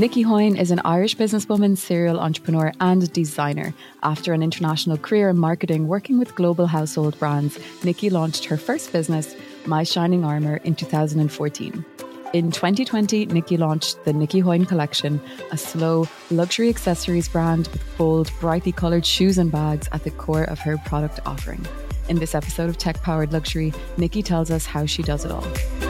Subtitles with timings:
[0.00, 3.74] Nicki Hoyne is an Irish businesswoman, serial entrepreneur, and designer.
[4.04, 8.92] After an international career in marketing working with global household brands, Nicki launched her first
[8.92, 9.34] business,
[9.66, 11.84] My Shining Armour, in 2014.
[12.32, 18.30] In 2020, Nicki launched the Nicki Hoyne collection, a slow luxury accessories brand with bold,
[18.38, 21.66] brightly coloured shoes and bags at the core of her product offering.
[22.08, 25.87] In this episode of Tech Powered Luxury, Nicki tells us how she does it all.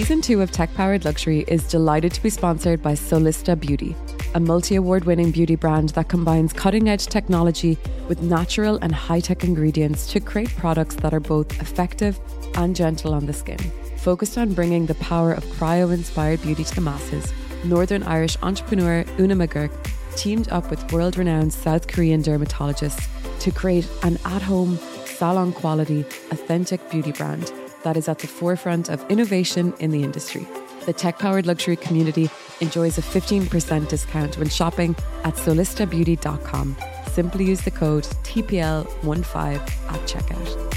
[0.00, 3.94] Season 2 of Tech Powered Luxury is delighted to be sponsored by Solista Beauty,
[4.34, 7.76] a multi award winning beauty brand that combines cutting edge technology
[8.08, 12.18] with natural and high tech ingredients to create products that are both effective
[12.54, 13.58] and gentle on the skin.
[13.98, 17.30] Focused on bringing the power of cryo inspired beauty to the masses,
[17.64, 19.70] Northern Irish entrepreneur Una McGurk
[20.16, 23.06] teamed up with world renowned South Korean dermatologists
[23.40, 28.88] to create an at home, salon quality, authentic beauty brand that is at the forefront
[28.88, 30.46] of innovation in the industry.
[30.86, 36.76] The tech powered luxury community enjoys a 15% discount when shopping at solistabeauty.com.
[37.08, 40.70] Simply use the code TPL15 at checkout.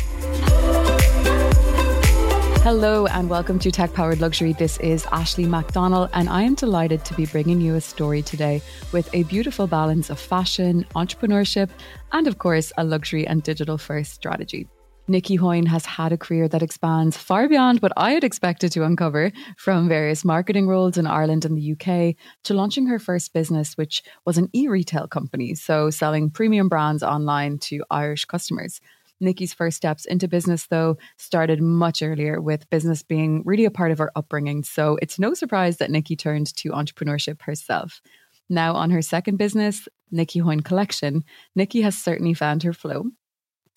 [2.63, 4.53] Hello and welcome to Tech Powered Luxury.
[4.53, 8.61] This is Ashley McDonnell, and I am delighted to be bringing you a story today
[8.93, 11.69] with a beautiful balance of fashion, entrepreneurship,
[12.13, 14.69] and of course, a luxury and digital first strategy.
[15.05, 18.85] Nicki Hoyne has had a career that expands far beyond what I had expected to
[18.85, 23.73] uncover from various marketing roles in Ireland and the UK to launching her first business,
[23.73, 28.79] which was an e retail company, so selling premium brands online to Irish customers.
[29.19, 33.91] Nicki's first steps into business, though, started much earlier, with business being really a part
[33.91, 34.63] of her upbringing.
[34.63, 38.01] So it's no surprise that Nicki turned to entrepreneurship herself.
[38.49, 43.11] Now, on her second business, Nicki Hoyne Collection, Nicki has certainly found her flow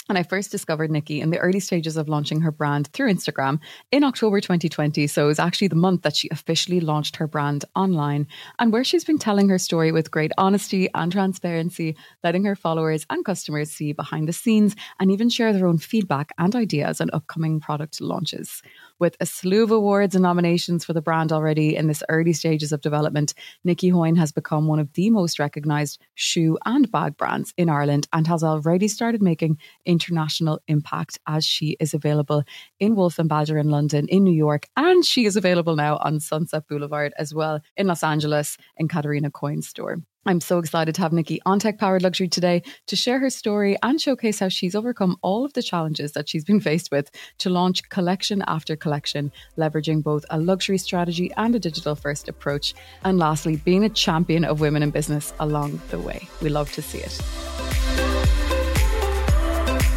[0.08, 3.58] and I first discovered Nicki in the early stages of launching her brand through Instagram
[3.90, 5.06] in October 2020.
[5.06, 8.26] So it was actually the month that she officially launched her brand online
[8.58, 13.06] and where she's been telling her story with great honesty and transparency, letting her followers
[13.10, 17.10] and customers see behind the scenes and even share their own feedback and ideas on
[17.12, 18.62] upcoming product launches.
[18.98, 22.72] With a slew of awards and nominations for the brand already in this early stages
[22.72, 27.52] of development, Nicki Hoyne has become one of the most recognised shoe and bag brands
[27.58, 32.42] in Ireland and has already started making international impact as she is available
[32.80, 36.18] in Wolf and Badger in London, in New York, and she is available now on
[36.18, 39.98] Sunset Boulevard as well in Los Angeles in Katerina Coyne's store.
[40.28, 43.76] I'm so excited to have Nicki on Tech Powered Luxury today to share her story
[43.84, 47.48] and showcase how she's overcome all of the challenges that she's been faced with to
[47.48, 52.74] launch collection after collection, leveraging both a luxury strategy and a digital first approach.
[53.04, 56.26] And lastly, being a champion of women in business along the way.
[56.42, 58.05] We love to see it.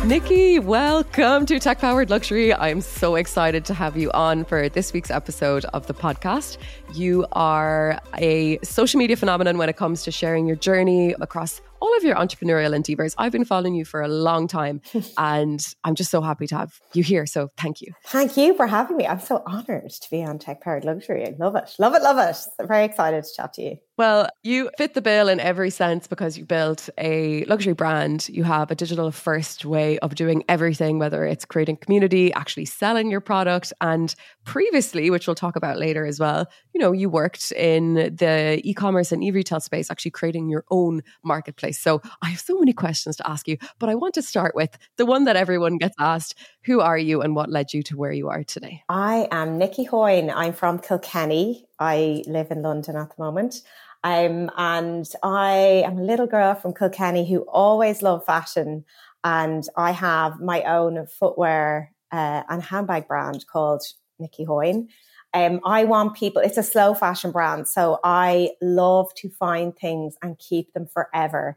[0.05, 2.53] Nicki, welcome to Tech Powered Luxury.
[2.53, 6.57] I'm so excited to have you on for this week's episode of the podcast.
[6.93, 11.95] You are a social media phenomenon when it comes to sharing your journey across all
[11.97, 13.13] of your entrepreneurial endeavors.
[13.17, 14.81] I've been following you for a long time
[15.17, 17.25] and I'm just so happy to have you here.
[17.25, 17.93] So thank you.
[18.05, 19.05] Thank you for having me.
[19.05, 21.27] I'm so honored to be on Tech Powered Luxury.
[21.27, 21.75] I love it.
[21.77, 22.01] Love it.
[22.01, 22.37] Love it.
[22.57, 23.77] I'm very excited to chat to you.
[23.99, 28.29] Well, you fit the bill in every sense because you built a luxury brand.
[28.29, 33.11] You have a digital first way of doing everything, whether it's creating community, actually selling
[33.11, 33.73] your product.
[33.81, 34.15] And
[34.45, 38.73] previously, which we'll talk about later as well, you know, you worked in the e
[38.73, 41.77] commerce and e retail space, actually creating your own marketplace.
[41.77, 44.77] So I have so many questions to ask you, but I want to start with
[44.95, 48.13] the one that everyone gets asked Who are you and what led you to where
[48.13, 48.81] you are today?
[48.87, 50.29] I am Nicki Hoyne.
[50.29, 51.65] I'm from Kilkenny.
[51.79, 53.61] I live in London at the moment.
[54.03, 58.85] Um, and I am a little girl from Kilkenny who always loved fashion.
[59.23, 63.83] And I have my own footwear uh, and handbag brand called
[64.17, 64.87] Nicki Hoyne.
[65.33, 67.67] Um, I want people, it's a slow fashion brand.
[67.67, 71.55] So I love to find things and keep them forever.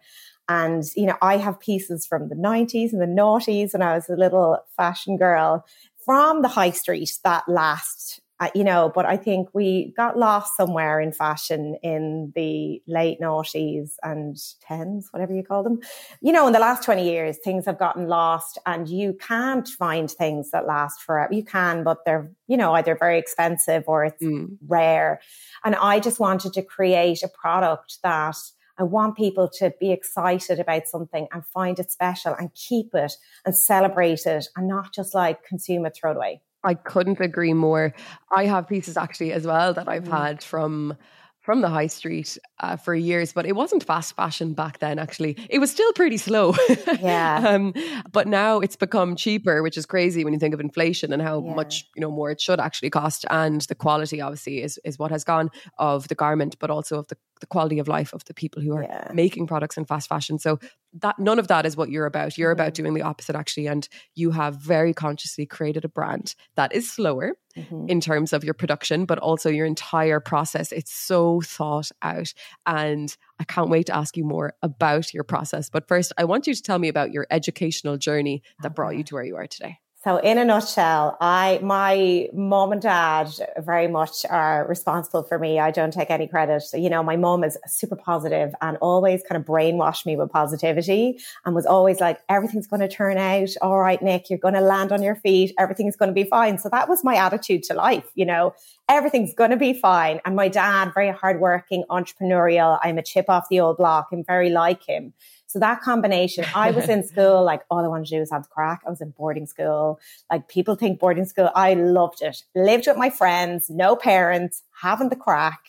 [0.48, 4.10] And, you know, I have pieces from the 90s and the noughties when I was
[4.10, 5.64] a little fashion girl
[6.04, 10.56] from the high street that last uh, you know, but I think we got lost
[10.56, 15.78] somewhere in fashion in the late noughties and tens, whatever you call them.
[16.20, 20.10] You know, in the last 20 years, things have gotten lost and you can't find
[20.10, 21.32] things that last forever.
[21.32, 24.56] You can, but they're, you know, either very expensive or it's mm.
[24.66, 25.20] rare.
[25.64, 28.36] And I just wanted to create a product that
[28.76, 33.12] I want people to be excited about something and find it special and keep it
[33.46, 36.40] and celebrate it and not just like consume it, throw it away.
[36.64, 37.94] I couldn't agree more.
[38.30, 40.10] I have pieces actually as well that I've mm.
[40.10, 40.96] had from
[41.40, 45.00] from the high street uh, for years, but it wasn't fast fashion back then.
[45.00, 46.54] Actually, it was still pretty slow.
[47.00, 47.42] Yeah.
[47.48, 47.74] um,
[48.12, 51.42] but now it's become cheaper, which is crazy when you think of inflation and how
[51.42, 51.54] Yeah.
[51.54, 55.10] much you know more it should actually cost, and the quality obviously is is what
[55.10, 58.34] has gone of the garment, but also of the the quality of life of the
[58.34, 59.10] people who are Yeah.
[59.12, 60.38] making products in fast fashion.
[60.38, 60.60] So
[61.00, 62.36] that none of that is what you're about.
[62.36, 62.82] You're about Mm-hmm.
[62.82, 67.36] doing the opposite actually, and you have very consciously created a brand that is slower
[67.56, 67.88] Mhm.
[67.88, 70.72] in terms of your production, but also your entire process.
[70.72, 72.32] It's so thought out.
[72.66, 75.68] And I can't wait to ask you more about your process.
[75.68, 79.04] But first, I want you to tell me about your educational journey that brought you
[79.04, 79.78] to where you are today.
[80.04, 85.60] So in a nutshell, I my mom and dad very much are responsible for me.
[85.60, 86.64] I don't take any credit.
[86.74, 91.20] You know, my mom is super positive and always kind of brainwashed me with positivity
[91.44, 94.60] and was always like, everything's going to turn out all right, Nick, you're going to
[94.60, 96.58] land on your feet, everything's going to be fine.
[96.58, 98.54] So that was my attitude to life, you know.
[98.88, 100.20] Everything's going to be fine.
[100.24, 102.80] And my dad, very hardworking, entrepreneurial.
[102.82, 104.08] I'm a chip off the old block.
[104.12, 105.14] I'm very like him.
[105.52, 108.44] So that combination, I was in school, like all I wanted to do was have
[108.44, 108.80] the crack.
[108.86, 110.00] I was in boarding school.
[110.30, 112.42] Like people think boarding school, I loved it.
[112.54, 115.60] Lived with my friends, no parents, having the crack,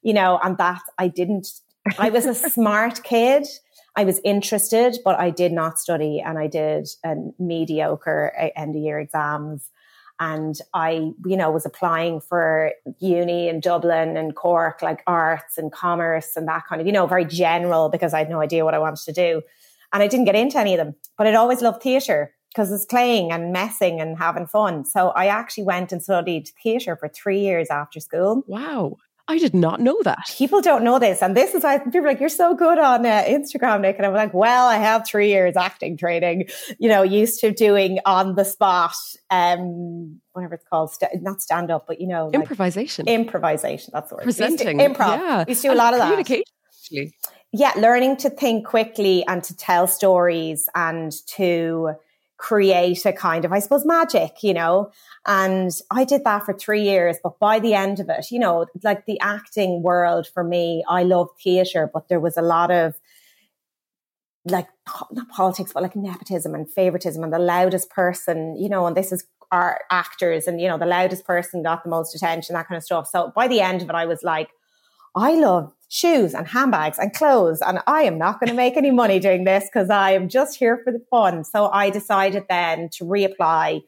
[0.00, 1.48] you know, and that I didn't,
[1.98, 3.48] I was a smart kid.
[3.96, 8.76] I was interested, but I did not study and I did a mediocre uh, end
[8.76, 9.70] of year exams.
[10.22, 15.72] And I, you know, was applying for uni in Dublin and Cork, like arts and
[15.72, 18.72] commerce and that kind of, you know, very general because I had no idea what
[18.72, 19.42] I wanted to do.
[19.92, 22.86] And I didn't get into any of them, but I'd always loved theatre because it's
[22.86, 24.84] playing and messing and having fun.
[24.84, 28.44] So I actually went and studied theatre for three years after school.
[28.46, 28.98] Wow.
[29.32, 30.18] I did not know that.
[30.36, 31.22] People don't know this.
[31.22, 33.96] And this is why people are like, you're so good on uh, Instagram, Nick.
[33.96, 36.48] And I'm like, well, I have three years acting training,
[36.78, 38.94] you know, used to doing on the spot,
[39.30, 43.06] um, whatever it's called, st- not stand up, but, you know, like Improvisation.
[43.08, 43.90] improvisation.
[43.92, 44.26] That's the word.
[44.26, 44.78] Used to- Presenting.
[44.78, 45.18] Improv.
[45.18, 45.44] Yeah.
[45.46, 46.06] We used to do a lot of that.
[46.08, 47.14] Communication, actually.
[47.52, 51.92] yeah, learning to think quickly and to tell stories and to
[52.42, 54.90] create a kind of, I suppose, magic, you know.
[55.26, 58.66] And I did that for three years, but by the end of it, you know,
[58.82, 62.94] like the acting world for me, I love theatre, but there was a lot of
[64.44, 64.66] like
[65.12, 69.12] not politics, but like nepotism and favoritism and the loudest person, you know, and this
[69.12, 72.76] is our actors and you know, the loudest person got the most attention, that kind
[72.76, 73.06] of stuff.
[73.06, 74.48] So by the end of it, I was like,
[75.14, 78.90] I love shoes and handbags and clothes, and I am not going to make any
[78.90, 81.44] money doing this because I am just here for the fun.
[81.44, 83.82] So I decided then to reapply.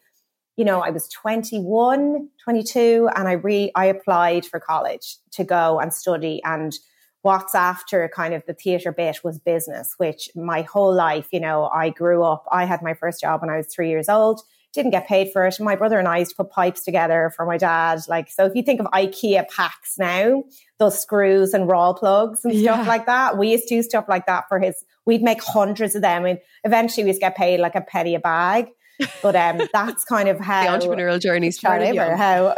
[0.58, 5.80] You know, I was 21, 22, and I re I applied for college to go
[5.80, 6.42] and study.
[6.44, 6.78] And
[7.22, 11.70] what's after kind of the theatre bit was business, which my whole life, you know,
[11.72, 12.44] I grew up.
[12.52, 14.42] I had my first job when I was three years old
[14.74, 15.56] didn't get paid for it.
[15.60, 18.00] My brother and I used to put pipes together for my dad.
[18.08, 20.42] Like, so if you think of IKEA packs now,
[20.78, 22.74] those screws and raw plugs and Yeah.
[22.74, 25.94] stuff like that, we used to do stuff like that for his, we'd make hundreds
[25.94, 26.26] of them.
[26.26, 28.68] And eventually we'd get paid like a penny a bag.
[29.22, 32.54] But um, that's kind of how The entrepreneurial journey started how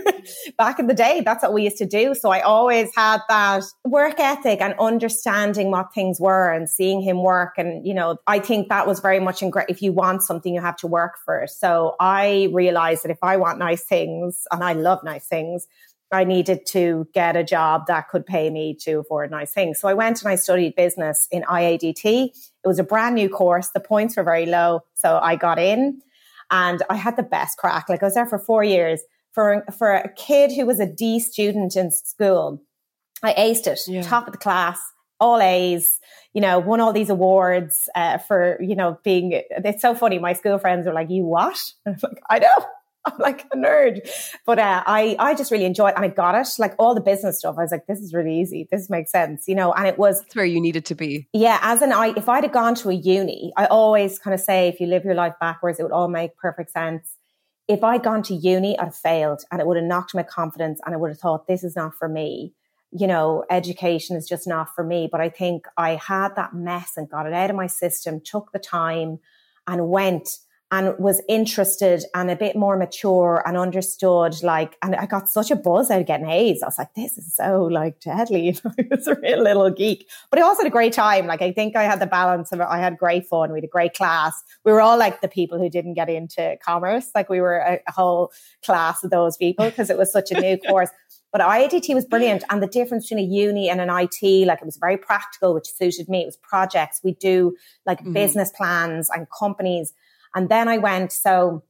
[0.58, 2.14] back in the day, that's what we used to do.
[2.14, 7.22] So I always had that work ethic and understanding what things were and seeing him
[7.22, 7.54] work.
[7.56, 10.60] And, you know, I think that was very much in if you want something, you
[10.60, 11.50] have to work for it.
[11.50, 15.66] So I realized that if I want nice things and I love nice things,
[16.12, 19.78] I needed to get a job that could pay me to afford nice things.
[19.78, 22.04] So I went and I studied business in IADT.
[22.04, 22.32] It
[22.68, 23.68] was a brand new course.
[23.68, 24.80] The points were very low.
[24.94, 26.00] So I got in
[26.50, 27.88] and I had the best crack.
[27.88, 29.00] Like I was there for four years
[29.32, 32.60] for, for a kid who was a D student in school.
[33.22, 34.02] I aced it, Yeah.
[34.02, 34.80] top of the class,
[35.20, 36.00] all A's,
[36.32, 40.18] you know, won all these awards uh, for, you know, being, it's so funny.
[40.18, 41.58] My school friends are like, you what?
[41.86, 42.66] And I'm like, I know.
[43.04, 44.08] I'm like a nerd,
[44.44, 46.48] but uh, I I just really enjoyed it and I got it.
[46.58, 48.68] Like all the business stuff, I was like, this is really easy.
[48.70, 49.72] This makes sense, you know.
[49.72, 51.28] And it was That's where you needed to be.
[51.32, 54.40] yeah, as an I, if I'd have gone to a uni, I always kind of
[54.40, 57.16] say if you live your life backwards, it would all make perfect sense.
[57.68, 60.80] If I'd gone to uni, I'd have failed and it would have knocked my confidence
[60.84, 62.52] and I would have thought, this is not for me.
[62.90, 65.08] You know, education is just not for me.
[65.10, 68.50] But I think I had that mess and got it out of my system, took
[68.52, 69.20] the time
[69.68, 70.28] and went
[70.72, 75.50] and was interested and a bit more mature and understood like and I got such
[75.50, 76.62] a buzz out of getting A's.
[76.62, 78.40] I was like, this is so like deadly.
[78.50, 80.08] You know, I was a real little geek.
[80.30, 81.26] But I also had a great time.
[81.26, 82.66] Like I think I had the balance of it.
[82.70, 83.50] I had great fun.
[83.52, 84.40] We had a great class.
[84.64, 87.10] We were all like the people who didn't get into commerce.
[87.14, 88.30] Like we were a, a whole
[88.64, 90.90] class of those people because it was such a new course.
[91.32, 92.42] But IADT was brilliant.
[92.50, 95.68] And the difference between a uni and an IT, like it was very practical, which
[95.72, 96.22] suited me.
[96.22, 97.00] It was projects.
[97.04, 98.14] We do like Mhm.
[98.14, 99.92] business plans and companies.
[100.34, 101.64] And then I went, so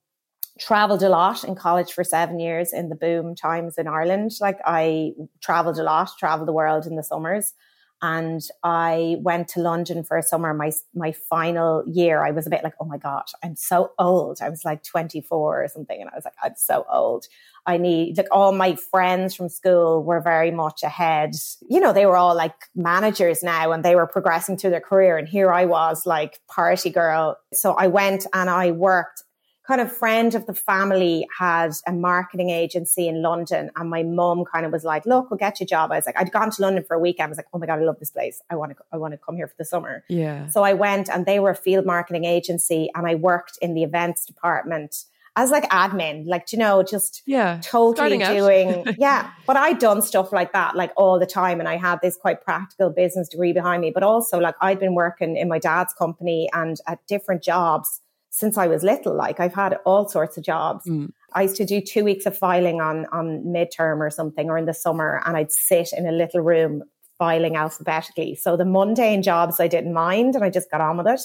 [0.59, 4.33] traveled a lot in college for seven years in the boom times in Ireland.
[4.41, 7.55] Like I traveled a lot, traveled the world in the summers.
[8.03, 10.55] And I went to London for a summer.
[10.55, 14.39] My my final year, I was a bit like, oh my god, I'm so old.
[14.41, 17.27] I was like 24 or something, and I was like, I'm so old.
[17.67, 21.35] I need like all my friends from school were very much ahead.
[21.69, 25.19] You know, they were all like managers now, and they were progressing through their career,
[25.19, 27.37] and here I was like party girl.
[27.53, 29.25] So I went and I worked
[29.71, 34.45] kind of friend of the family had a marketing agency in London and my mum
[34.45, 35.93] kind of was like, look, we'll get you a job.
[35.93, 37.21] I was like, I'd gone to London for a week.
[37.21, 38.43] I was like, oh my God, I love this place.
[38.51, 40.03] I want to, I want to come here for the summer.
[40.09, 40.49] Yeah.
[40.49, 43.85] So I went and they were a field marketing agency and I worked in the
[43.85, 45.05] events department
[45.37, 49.31] as like admin, like, you know, just yeah, totally doing, yeah.
[49.47, 51.61] But I'd done stuff like that like all the time.
[51.61, 54.97] And I had this quite practical business degree behind me, but also like I'd been
[54.97, 58.01] working in my dad's company and at different jobs
[58.31, 59.15] since I was little.
[59.15, 60.87] Like I've had all sorts of jobs.
[60.87, 61.11] Mm.
[61.35, 64.67] I used to do two weeks of filing on on midterm or something or in
[64.67, 66.83] the summer and I'd sit in a little room
[67.19, 68.35] filing alphabetically.
[68.37, 71.21] So the mundane jobs I didn't mind and I just got on with it.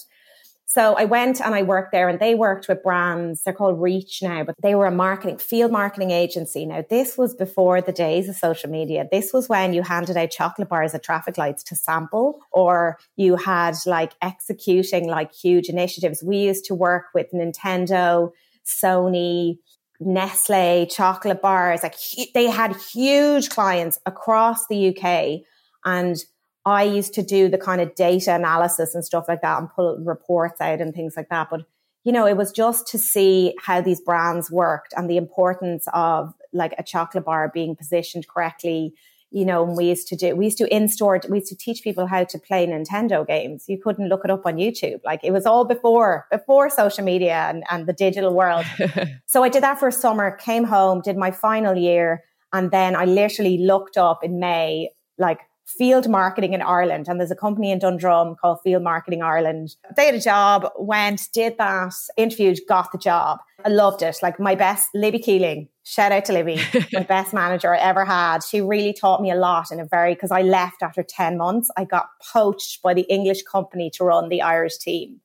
[0.76, 3.44] So I went and I worked there and they worked with brands.
[3.44, 6.66] They're called Reach now, but they were a marketing, field marketing agency.
[6.66, 9.08] Now, this was before the days of social media.
[9.10, 13.38] This was when you handed out chocolate bars at traffic lights to sample or you
[13.38, 16.22] had like executing like huge initiatives.
[16.22, 18.32] We used to work with Nintendo,
[18.66, 19.60] Sony,
[20.02, 21.84] Nestle, chocolate bars.
[21.84, 21.96] Like
[22.34, 25.46] they had huge clients across the UK
[25.86, 26.18] and
[26.66, 29.98] I used to do the kind of data analysis and stuff like that and pull
[30.00, 31.50] reports out and things like that.
[31.52, 31.62] But,
[32.04, 36.34] you know, it was just to see how these brands worked and the importance of
[36.54, 38.94] like a chocolate bar being positioned correctly.
[39.30, 42.08] You know, we used to do, we used to in-store, we used to teach people
[42.08, 43.66] how to play Nintendo games.
[43.68, 45.02] You couldn't look it up on YouTube.
[45.04, 48.66] Like it was all before, before social media and, and the digital world.
[49.28, 52.24] so I did that for a summer, came home, did my final year.
[52.54, 57.08] And then I literally looked up in May, like field marketing in Ireland.
[57.08, 59.76] And there's a company in Dundrum called Field Marketing Ireland.
[59.96, 63.40] They had a job, went, did that, interviewed, got the job.
[63.64, 64.18] I loved it.
[64.22, 66.62] Like my best, Libby Keeling, shout out to Libby,
[66.94, 68.44] my best manager I ever had.
[68.44, 71.70] She really taught me a lot in a very, because I left after 10 months.
[71.76, 75.22] I got poached by the English company to run the Irish team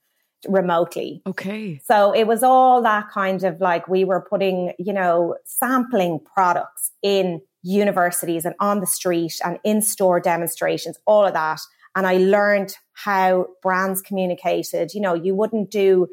[0.49, 1.23] remotely.
[1.26, 1.80] Okay.
[1.85, 6.92] So it was all that kind of like we were putting, you know, sampling products
[7.02, 11.61] in universities and on the street and in store demonstrations, all of that.
[11.95, 14.95] And I learned how brands communicated.
[14.95, 16.09] You know, you wouldn't do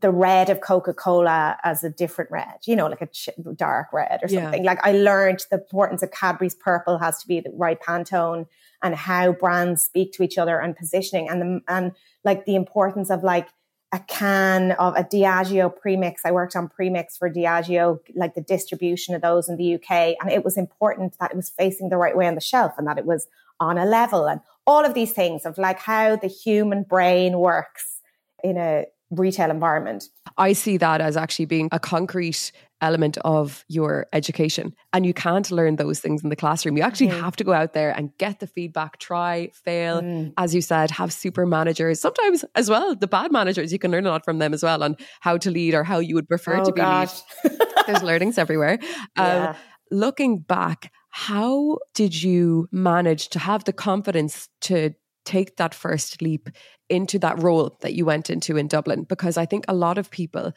[0.00, 4.20] the red of Coca Cola as a different red, you know, like a dark red
[4.22, 4.64] or something.
[4.64, 4.70] Yeah.
[4.70, 8.46] Like I learned the importance of Cadbury's purple has to be the right Pantone
[8.82, 13.10] and how brands speak to each other and positioning and the, and like the importance
[13.10, 13.48] of like
[13.92, 16.22] a can of a Diageo premix.
[16.24, 20.16] I worked on premix for Diageo, like the distribution of those in the UK.
[20.20, 22.86] And it was important that it was facing the right way on the shelf and
[22.86, 23.26] that it was
[23.60, 28.00] on a level and all of these things of like how the human brain works
[28.44, 30.04] in a retail environment.
[30.38, 34.74] I see that as actually being a concrete element of your education.
[34.92, 36.76] And you can't learn those things in the classroom.
[36.76, 37.20] You actually mm.
[37.20, 40.00] have to go out there and get the feedback, try, fail.
[40.00, 40.32] Mm.
[40.36, 42.00] As you said, have super managers.
[42.00, 44.82] Sometimes as well, the bad managers, you can learn a lot from them as well
[44.82, 47.10] on how to lead or how you would prefer oh, to be lead.
[47.86, 48.78] There's learnings everywhere.
[49.16, 49.54] Um,
[49.90, 54.94] looking back, how did you manage to have the confidence to
[55.28, 56.48] take that first leap
[56.88, 59.04] into that role that you went into in Dublin?
[59.04, 60.54] Because I think a lot of people,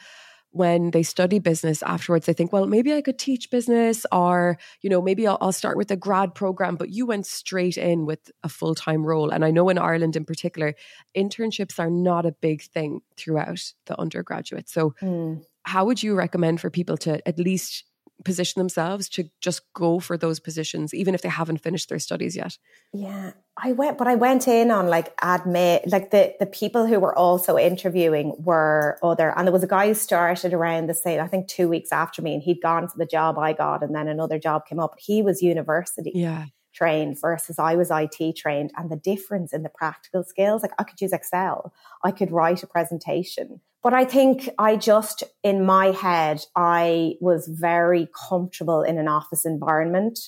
[0.52, 4.90] when they study business afterwards, they think, well, maybe I could teach business or, you
[4.90, 6.78] know, maybe I'll, I'll start with a grad program.
[6.78, 9.30] But you went straight in with a full time role.
[9.30, 10.74] And I know in Ireland in particular,
[11.16, 14.70] internships are not a big thing throughout the undergraduate.
[14.70, 15.44] So, mm.
[15.64, 17.84] how would you recommend for people to at least
[18.24, 22.36] position themselves to just go for those positions, even if they haven't finished their studies
[22.36, 22.58] yet?
[22.94, 27.00] Yeah, I went, but I went in on like admit, like the, the people who
[27.00, 31.20] were also interviewing were other, and there was a guy who started around the same,
[31.20, 33.94] I think two weeks after me, and he'd gone for the job I got, and
[33.94, 34.96] then another job came up.
[34.98, 36.12] He was university.
[36.16, 36.46] Yeah.
[36.74, 40.84] Trained versus I was IT trained, and the difference in the practical skills like I
[40.84, 45.88] could use Excel, I could write a presentation, but I think I just, in my
[45.88, 50.20] head, I was very comfortable in an office environment.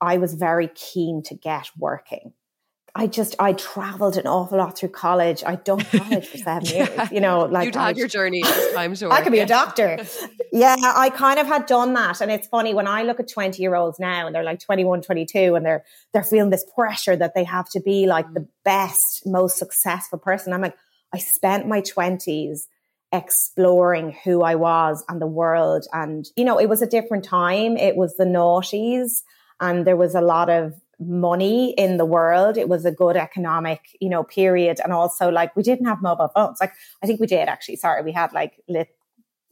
[0.00, 2.34] I was very keen to get working.
[2.94, 5.44] I just I traveled an awful lot through college.
[5.46, 6.92] I'd done college for seven yeah.
[6.92, 7.12] years.
[7.12, 9.98] You know, like you'd had your journey this time to I could be a doctor.
[10.52, 12.20] yeah, I kind of had done that.
[12.20, 15.02] And it's funny when I look at 20 year olds now and they're like 21,
[15.02, 18.48] 22 and they're they're feeling this pressure that they have to be like the mm.
[18.64, 20.52] best, most successful person.
[20.52, 20.76] I'm like,
[21.14, 22.62] I spent my 20s
[23.12, 25.86] exploring who I was and the world.
[25.92, 27.76] And, you know, it was a different time.
[27.76, 29.22] It was the noughties
[29.60, 32.56] and there was a lot of money in the world.
[32.56, 34.78] It was a good economic, you know, period.
[34.82, 36.58] And also like we didn't have mobile phones.
[36.60, 36.72] Like
[37.02, 37.76] I think we did actually.
[37.76, 38.02] Sorry.
[38.02, 38.88] We had like lit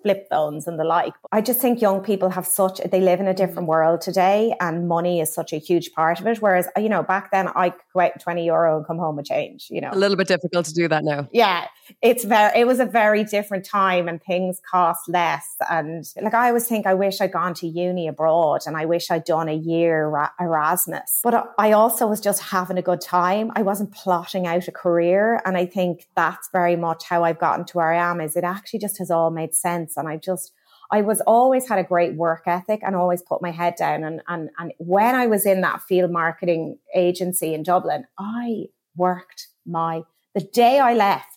[0.06, 1.14] flip phones and the like.
[1.32, 4.86] I just think young people have such, they live in a different world today and
[4.86, 6.40] money is such a huge part of it.
[6.40, 9.26] Whereas, you know, back then I could go out 20 euro and come home with
[9.26, 9.90] change, you know.
[9.92, 11.28] A little bit difficult to do that now.
[11.32, 11.66] Yeah.
[12.02, 15.56] It's very, it was a very different time and things cost less.
[15.68, 19.10] And like I always think I wish I'd gone to uni abroad and I wish
[19.10, 21.18] I'd done a year Erasmus.
[21.24, 23.50] But I also was just having a good time.
[23.56, 25.40] I wasn't plotting out a career.
[25.44, 28.44] And I think that's very much how I've gotten to where I am is it
[28.44, 30.52] actually just has all made sense and I just,
[30.90, 34.04] I was always had a great work ethic and always put my head down.
[34.04, 39.48] And, and, and when I was in that field marketing agency in Dublin, I worked
[39.66, 40.02] my,
[40.34, 41.35] the day I left,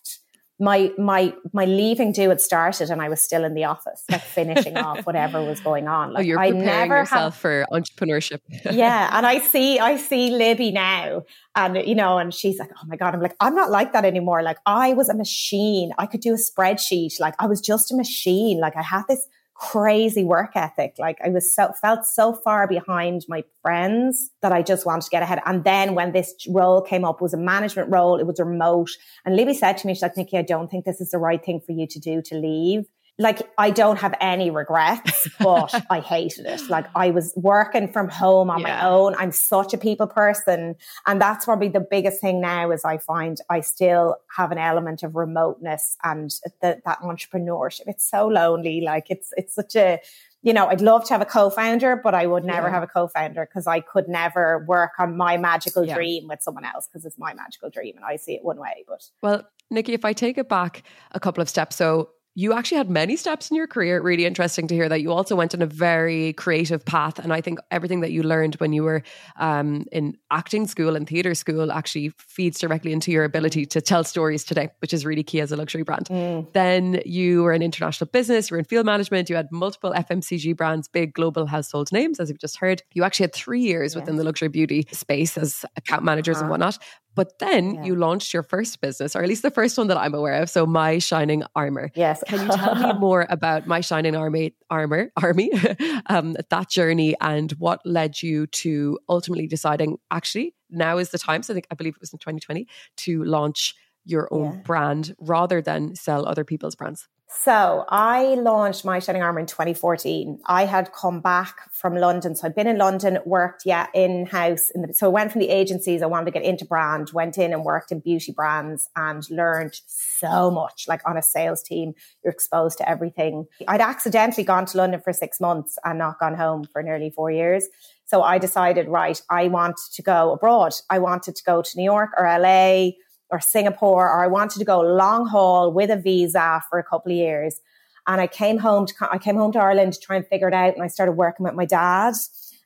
[0.59, 4.21] my my my leaving do had started and I was still in the office, like
[4.21, 6.09] finishing off whatever was going on.
[6.09, 8.41] Oh, like oh, you're I preparing never yourself for entrepreneurship.
[8.71, 11.23] yeah, and I see I see Libby now,
[11.55, 14.03] and you know, and she's like, "Oh my god!" I'm like, "I'm not like that
[14.03, 15.91] anymore." Like I was a machine.
[15.97, 17.19] I could do a spreadsheet.
[17.19, 18.59] Like I was just a machine.
[18.59, 19.25] Like I had this
[19.59, 20.95] crazy work ethic.
[20.97, 25.09] Like I was so felt so far behind my friends that I just wanted to
[25.09, 25.41] get ahead.
[25.45, 28.89] And then when this role came up, was a management role, it was remote.
[29.25, 31.43] And Libby said to me, she's like, Nicki, I don't think this is the right
[31.43, 32.85] thing for you to do to leave
[33.19, 36.69] like I don't have any regrets, but I hated it.
[36.69, 38.67] Like I was working from home on yeah.
[38.67, 39.13] my own.
[39.19, 40.75] I'm such a people person.
[41.05, 45.03] And that's probably the biggest thing now is I find I still have an element
[45.03, 47.83] of remoteness and the, that entrepreneurship.
[47.87, 48.79] It's so lonely.
[48.79, 49.99] Like it's, it's such a,
[50.41, 52.73] you know, I'd love to have a co-founder, but I would never yeah.
[52.73, 55.95] have a co-founder because I could never work on my magical yeah.
[55.95, 58.85] dream with someone else because it's my magical dream and I see it one way.
[58.87, 62.77] But well, Nicki, if I take it back a couple of steps, so you actually
[62.77, 64.01] had many steps in your career.
[64.01, 67.19] Really interesting to hear that you also went on a very creative path.
[67.19, 69.03] And I think everything that you learned when you were
[69.35, 74.05] um, in acting school and theatre school actually feeds directly into your ability to tell
[74.05, 76.05] stories today, which is really key as a luxury brand.
[76.05, 76.53] Mm.
[76.53, 80.55] Then you were in international business, you were in field management, you had multiple FMCG
[80.55, 82.81] brands, big global household names, as we've just heard.
[82.93, 83.99] You actually had three years yeah.
[83.99, 86.45] within the luxury beauty space as account managers uh-huh.
[86.45, 86.77] and whatnot.
[87.19, 87.83] But then yeah.
[87.83, 90.49] you launched your first business, or at least the first one that I'm aware of.
[90.49, 91.91] So, My Shining Armor.
[91.95, 92.23] Yes.
[92.25, 95.51] Can you tell me more about My Shining Army, Armor, Army,
[96.05, 101.43] um, that journey, and what led you to ultimately deciding actually now is the time?
[101.43, 102.65] So, I think I believe it was in 2020
[103.03, 104.61] to launch your own yeah.
[104.61, 107.09] brand rather than sell other people's brands.
[107.31, 110.39] So I launched My Shining Armor in 2014.
[110.47, 112.35] I had come back from London.
[112.35, 114.71] So I'd been in London, worked, yeah, in house.
[114.93, 116.01] So I went from the agencies.
[116.01, 119.79] I wanted to get into brand, went in and worked in beauty brands and learned
[119.85, 120.85] so much.
[120.87, 123.45] Like on a sales team, you're exposed to everything.
[123.67, 127.29] I'd accidentally gone to London for six months and not gone home for nearly four
[127.29, 127.67] years.
[128.05, 130.73] So I decided, right, I want to go abroad.
[130.89, 132.93] I wanted to go to New York or LA
[133.29, 137.11] or Singapore, or I wanted to go long haul with a visa for a couple
[137.11, 137.59] of years.
[138.07, 140.53] And I came home to, I came home to Ireland to try and figure it
[140.53, 140.73] out.
[140.73, 142.15] And I started working with my dad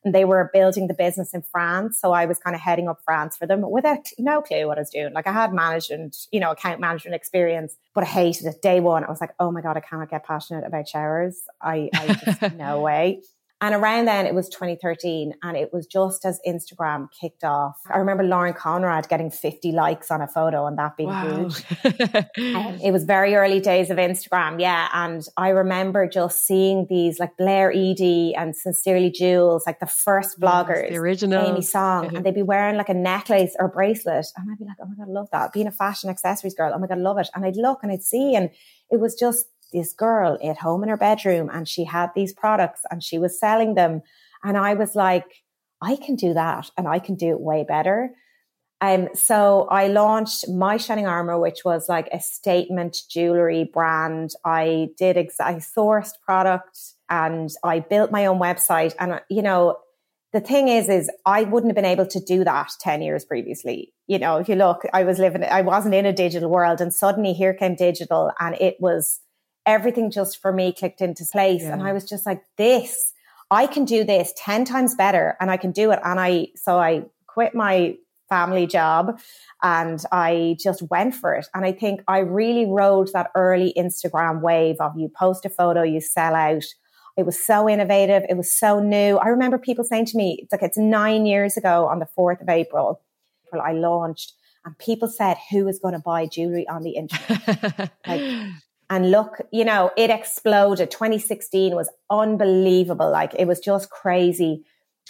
[0.06, 2.00] and they were building the business in France.
[2.00, 4.82] So I was kind of heading up France for them without no clue what I
[4.82, 5.14] was doing.
[5.14, 8.62] Like I had management, you know, account management experience, but I hated it.
[8.62, 11.44] Day one, I was like, oh my God, I cannot get passionate about showers.
[11.62, 13.22] I, I just, no way.
[13.64, 17.80] And around then it was 2013 and it was just as Instagram kicked off.
[17.90, 21.48] I remember Lauren Conrad getting 50 likes on a photo and that being wow.
[21.48, 21.64] huge.
[22.56, 24.60] um, it was very early days of Instagram.
[24.60, 24.90] Yeah.
[24.92, 30.42] And I remember just seeing these like Blair Eadie and Sincerely Jules, like the first
[30.42, 34.26] vloggers, yes, the original Aimee Song, and they'd be wearing like a necklace or bracelet.
[34.36, 35.54] And I'd be like, oh my God, I love that.
[35.54, 36.74] Being a fashion accessories girl.
[36.76, 37.30] Oh my God, I love it.
[37.34, 38.50] And I'd look and I'd see and
[38.92, 42.82] it was just this girl at home in her bedroom and she had these products
[42.90, 44.02] and she was selling them.
[44.44, 45.44] And I was like,
[45.82, 48.16] I can do that and I can do it way better.
[48.84, 54.32] Um, so I launched My Shining Armor, which was like a statement jewelry brand.
[54.44, 58.94] I did, ex- I sourced products and I built my own website.
[59.00, 59.78] And, you know,
[60.34, 63.94] the thing is, is I wouldn't have been able to do that 10 years previously.
[64.08, 66.94] You know, if you look, I was living, I wasn't in a digital world and
[66.94, 69.22] suddenly here came digital and it was,
[69.66, 71.64] everything just for me clicked into place.
[71.64, 71.74] Yeah.
[71.74, 73.14] And I was just like, this,
[73.52, 76.00] I can do this 10 times better and I can do it.
[76.04, 77.96] And I, so I quit my
[78.30, 79.20] family job
[79.62, 81.48] and I just went for it.
[81.54, 85.84] And I think I really rode that early Instagram wave of you post a photo,
[85.84, 86.66] you sell out.
[87.16, 88.24] It was so innovative.
[88.28, 89.18] It was so new.
[89.18, 92.42] I remember people saying to me, it's like, it's nine years ago on the 4th
[92.42, 93.02] of April,
[93.54, 94.34] I launched
[94.66, 97.92] and people said, who is going to buy jewelry on the internet?
[98.08, 98.50] like,
[98.94, 100.92] And look, you know, it exploded.
[100.92, 103.10] 2016 was unbelievable.
[103.10, 104.66] Like it was just crazy.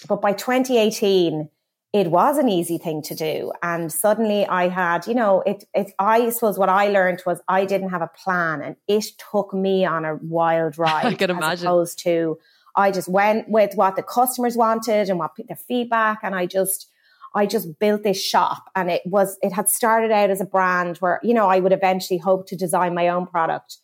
[0.08, 1.50] But by 2018,
[1.92, 3.52] it was an easy thing to do.
[3.62, 7.66] And suddenly I had, you know, it, it, I suppose what I learned was I
[7.66, 11.06] didn't have a plan and it took me on a wild ride.
[11.06, 11.52] I can imagine.
[11.52, 12.40] As opposed to,
[12.78, 16.20] I just went with what the customers wanted and what the feedback.
[16.24, 16.90] And I just,
[17.36, 20.98] I just built this shop and it was, it had started out as a brand
[20.98, 23.78] where, you know, I would eventually hope to design my own product.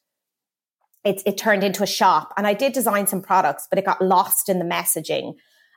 [1.03, 4.01] It, it turned into a shop and I did design some products, but it got
[4.01, 5.35] lost in the messaging.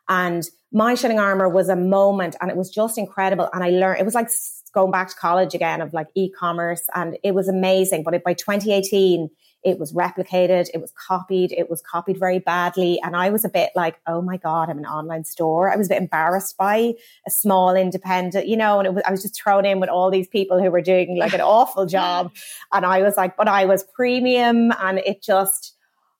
[0.08, 3.48] And my shining armor was a moment and it was just incredible.
[3.52, 4.28] And I learned, it was like
[4.74, 8.02] going back to college again of like e-commerce and it was amazing.
[8.02, 9.30] But by 2018,
[9.64, 12.98] it was replicated, it was copied, it was copied very badly.
[13.02, 15.72] And I was a bit like, oh my God, I'm an online store.
[15.72, 16.94] I was a bit embarrassed by
[17.26, 20.10] a small independent, you know, and it was, I was just thrown in with all
[20.10, 22.32] these people who were doing like an awful job.
[22.72, 25.74] And I was like, but I was premium and it just,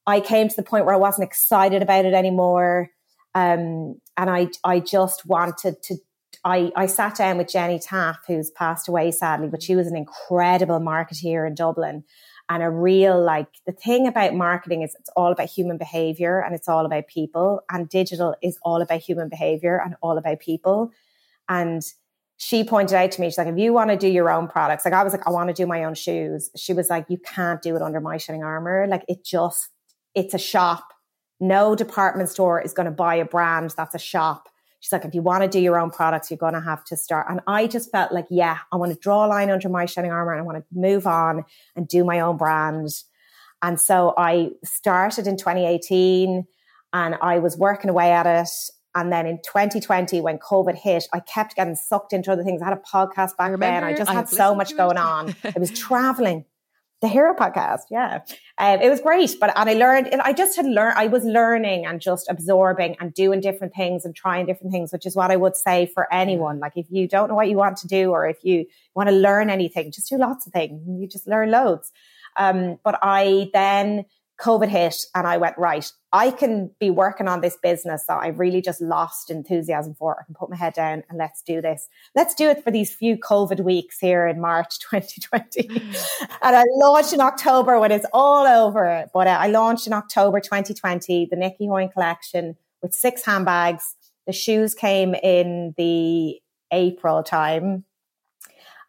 [0.07, 2.91] I came to the point where I wasn't excited about it anymore.
[3.35, 5.97] Um, and I, I just wanted to
[6.45, 9.97] I, I sat down with Jenny Taff, who's passed away sadly, but she was an
[9.97, 12.05] incredible marketeer in Dublin
[12.53, 16.55] and a real like the thing about marketing is it's all about human behavior and
[16.55, 17.63] it's all about people.
[17.71, 20.93] And digital is all about human behavior and all about people.
[21.49, 21.83] And
[22.37, 24.85] she pointed out to me she's like if you want to do your own products
[24.85, 26.51] like i was like i want to do my own shoes.
[26.57, 28.87] She was like you can't do it under my shining armor.
[28.87, 29.71] Like it just
[30.15, 30.85] it's a shop.
[31.41, 34.49] No department store is going to buy a brand that's a shop
[34.83, 36.97] She's like, if you want to do your own products, you're going to have to
[36.97, 37.29] start.
[37.31, 40.11] And I just felt like, yeah, I want to draw a line under my shining
[40.11, 41.45] armor and I want to move on
[41.77, 42.89] and do my own brand.
[43.63, 46.49] And so I started in 2018
[46.93, 48.49] and I was working away at it.
[48.97, 52.61] And then in 2020, when COVID hit, I kept getting sucked into other things.
[52.61, 53.85] I had a podcast back then.
[53.85, 55.37] I just I had so much going on.
[55.45, 56.45] I was traveling
[57.03, 57.83] the Hero podcast.
[57.91, 58.21] Yeah.
[58.59, 59.35] Um, it was great.
[59.39, 62.97] But, and I learned, and I just had learned, I was learning and just absorbing
[63.01, 66.11] and doing different things and trying different things, which is what I would say for
[66.13, 66.61] anyone.
[66.61, 69.15] Like if you don't know what you want to do or if you want to
[69.15, 70.81] learn anything, just do lots of things.
[70.87, 71.91] You just learn loads.
[72.37, 74.07] Um, but I then
[74.41, 78.29] COVID hit and I went, right, I can be working on this business that I
[78.29, 80.19] really just lost enthusiasm for.
[80.21, 81.89] I can put my head down and let's do this.
[82.15, 85.69] Let's do it for these few COVID weeks here in March 2020.
[86.43, 89.07] and I launched in October when it's all over.
[89.15, 93.95] But uh, I launched in October 2020, the Nicki Hoyne collection with six handbags.
[94.27, 96.41] The shoes came in the
[96.73, 97.85] April time.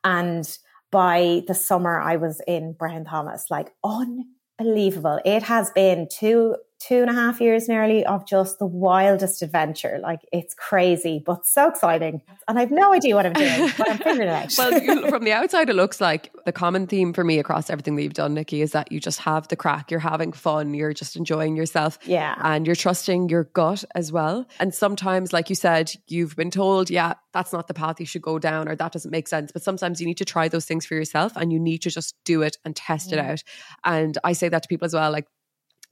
[0.03, 0.57] And
[0.91, 4.25] by the summer, I was in Brown Thomas, like on
[4.59, 5.19] unbelievable.
[5.25, 6.55] It has been two
[6.87, 9.99] two and a half years nearly of just the wildest adventure.
[10.01, 12.21] Like it's crazy, but so exciting.
[12.47, 14.53] And I've no idea what I'm doing, but I'm figuring it out.
[14.57, 17.95] well, you, from the outside, it looks like the common theme for me across everything
[17.95, 19.91] that you've done, Nicki, is that you just have the crack.
[19.91, 20.73] You're having fun.
[20.73, 21.99] You're just enjoying yourself.
[22.05, 22.35] Yeah.
[22.39, 24.45] And you're trusting your gut as well.
[24.59, 28.21] And sometimes, like you said, you've been told, yeah, that's not the path you should
[28.21, 29.51] go down or that doesn't make sense.
[29.51, 32.15] But sometimes you need to try those things for yourself and you need to just
[32.25, 33.29] do it and test it mm.
[33.29, 33.43] out.
[33.85, 35.11] And I say that to people as well.
[35.11, 35.27] Like,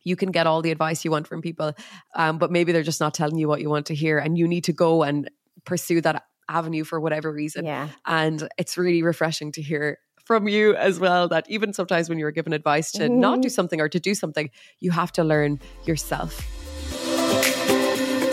[0.03, 1.73] you can get all the advice you want from people,
[2.15, 4.47] um, but maybe they're just not telling you what you want to hear, and you
[4.47, 5.29] need to go and
[5.65, 7.65] pursue that avenue for whatever reason.
[7.65, 7.89] Yeah.
[8.05, 12.31] And it's really refreshing to hear from you as well that even sometimes when you're
[12.31, 13.19] given advice to mm-hmm.
[13.19, 16.45] not do something or to do something, you have to learn yourself.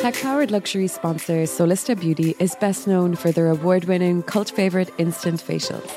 [0.00, 4.90] Tech powered luxury sponsor Solista Beauty is best known for their award winning cult favorite
[4.98, 5.88] instant facials.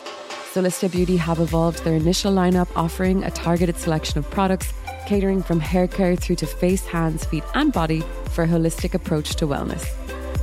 [0.54, 4.74] Solista Beauty have evolved their initial lineup, offering a targeted selection of products
[5.06, 9.36] catering from hair care through to face, hands, feet, and body for a holistic approach
[9.36, 9.86] to wellness.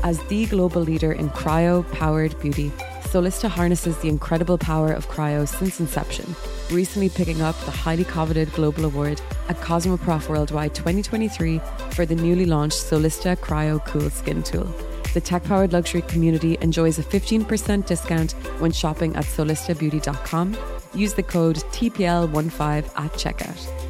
[0.05, 2.71] As the global leader in cryo powered beauty,
[3.09, 6.37] Solista harnesses the incredible power of cryo since inception,
[6.71, 11.59] recently picking up the highly coveted global award at Cosmoprof Worldwide 2023
[11.93, 14.69] for the newly launched Solista Cryo Cool Skin Tool.
[15.15, 20.57] The tech powered luxury community enjoys a 15% discount when shopping at solistabeauty.com.
[20.95, 23.88] Use the code TPL15 at checkout.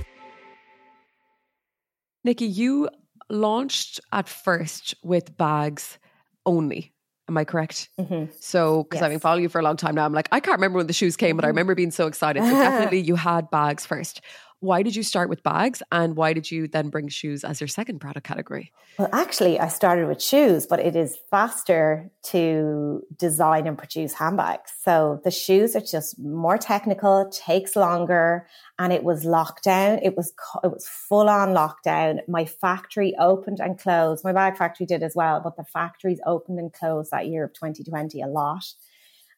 [2.29, 2.91] Nicki, you
[3.31, 5.99] launched at first with bags
[6.45, 6.93] only.
[7.27, 7.88] Am I correct?
[7.99, 8.33] Mm-hmm.
[8.38, 9.03] So, because yes.
[9.05, 10.88] I've been following you for a long time now, I'm like, I can't remember when
[10.88, 11.53] the shoes came, but I mm-hmm.
[11.53, 12.43] remember being so excited.
[12.43, 14.21] So, definitely you had bags first.
[14.61, 17.68] Why did you start with bags and why did you then bring shoes as your
[17.68, 18.73] second product category?
[18.99, 24.73] Well, actually, I started with shoes, but it is faster to design and produce handbags.
[24.83, 28.49] So the shoes are just more technical, takes longer,
[28.81, 30.01] and it was lockdown.
[30.03, 30.33] It was
[30.64, 32.18] it was full on lockdown.
[32.27, 34.25] My factory opened and closed.
[34.25, 37.53] My bag factory did as well, but the factories opened and closed that year of
[37.53, 38.64] 2020 a lot.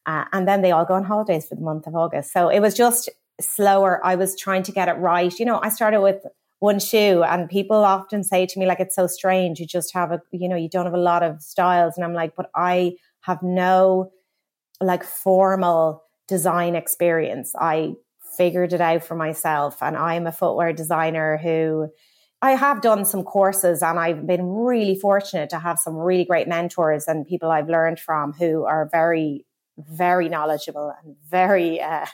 [0.07, 2.33] Uh, and then they all go on holidays for the month of August.
[2.33, 3.07] So it was just
[3.41, 4.05] slower.
[4.05, 5.37] I was trying to get it right.
[5.37, 6.23] You know, I started with
[6.61, 10.11] one shoe and people often say to me like it's so strange you just have
[10.11, 12.97] a you know you don't have a lot of styles and I'm like but I
[13.21, 14.11] have no
[14.79, 17.93] like formal design experience I
[18.37, 21.89] figured it out for myself and I'm a footwear designer who
[22.43, 26.47] I have done some courses and I've been really fortunate to have some really great
[26.47, 29.47] mentors and people I've learned from who are very
[29.79, 32.05] very knowledgeable and very uh,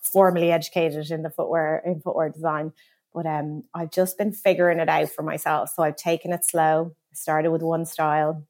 [0.00, 2.72] formally educated in the footwear in footwear design
[3.14, 5.70] but um, I've just been figuring it out for myself.
[5.74, 6.94] So I've taken it slow.
[7.12, 8.46] I started with one style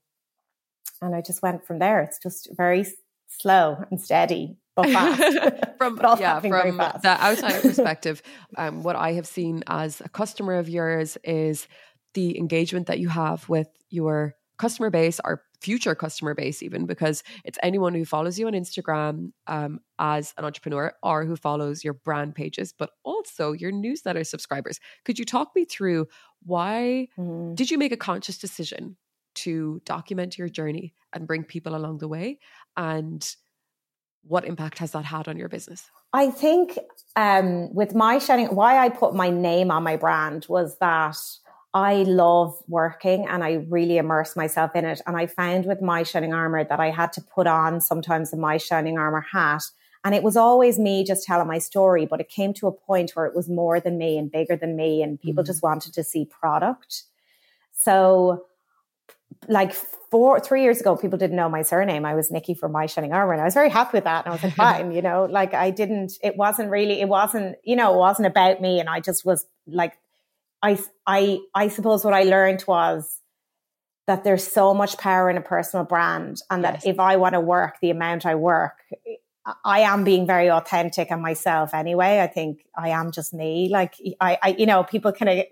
[1.01, 2.01] and I just went from there.
[2.01, 2.87] It's just very
[3.29, 5.77] slow and steady, but fast.
[5.79, 8.23] from but yeah, from the outside perspective,
[8.57, 11.67] um, what I have seen as a customer of yours is
[12.15, 17.23] the engagement that you have with your customer base or future customer base, even because
[17.45, 21.95] it's anyone who follows you on Instagram um, as an entrepreneur or who follows your
[21.95, 24.81] brand pages, but also your newsletter subscribers.
[25.05, 26.09] Could you talk me through
[26.45, 27.55] why mm.
[27.55, 28.97] did you make a conscious decision
[29.35, 32.41] to document your journey and bring people along the way?
[32.77, 33.25] And
[34.25, 35.91] what impact has that had on your business?
[36.13, 36.79] I think
[37.17, 41.17] um, with my shining, why I put my name on my brand was that
[41.75, 45.01] I love working and I really immerse myself in it.
[45.07, 48.37] And I found with my shining armor that I had to put on sometimes the
[48.37, 49.63] my shining armor hat.
[50.05, 53.13] And it was always me just telling my story, but it came to a point
[53.13, 55.49] where it was more than me and bigger than me, and people mm-hmm.
[55.49, 57.05] just wanted to see product.
[57.73, 58.47] So,
[59.49, 62.05] like four, three years ago, people didn't know my surname.
[62.05, 64.27] I was Nicki from My Shining Armor, and I was very happy with that.
[64.27, 66.15] And I was like, fine, you know, like I didn't.
[66.21, 67.01] It wasn't really.
[67.01, 67.57] It wasn't.
[67.63, 69.93] You know, it wasn't about me, and I just was like
[70.63, 73.21] I, I, I suppose what I learned was
[74.07, 76.83] that there's so much power in a personal brand and yes.
[76.83, 78.75] that if I want to work the amount I work,
[79.65, 82.21] I am being very authentic and myself anyway.
[82.21, 83.69] I think I am just me.
[83.71, 85.47] Like I, I you know, people kind of,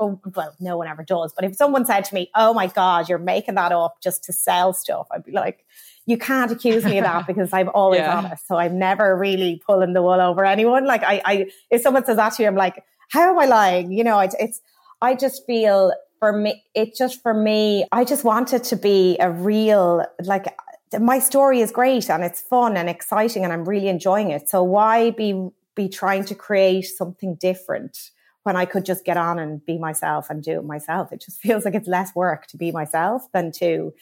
[0.00, 1.34] oh, well, no one ever does.
[1.34, 4.32] But if someone said to me, "Oh my God, you're making that up just to
[4.32, 5.66] sell stuff," I'd be like,
[6.06, 8.16] "You can't accuse me of that because I'm always yeah.
[8.16, 8.48] honest.
[8.48, 10.86] So I'm never really pulling the wool over anyone.
[10.86, 13.92] Like I, I, if someone says that to me, I'm like, how am I lying?
[13.92, 14.60] You know, it's, it's
[15.02, 19.16] I just feel for me, it just for me, I just want it to be
[19.20, 20.54] a real, like,
[20.98, 24.48] my story is great and it's fun and exciting and I'm really enjoying it.
[24.48, 28.10] So why be, be trying to create something different
[28.42, 31.12] when I could just get on and be myself and do it myself?
[31.12, 33.92] It just feels like it's less work to be myself than to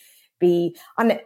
[0.40, 1.20] be, and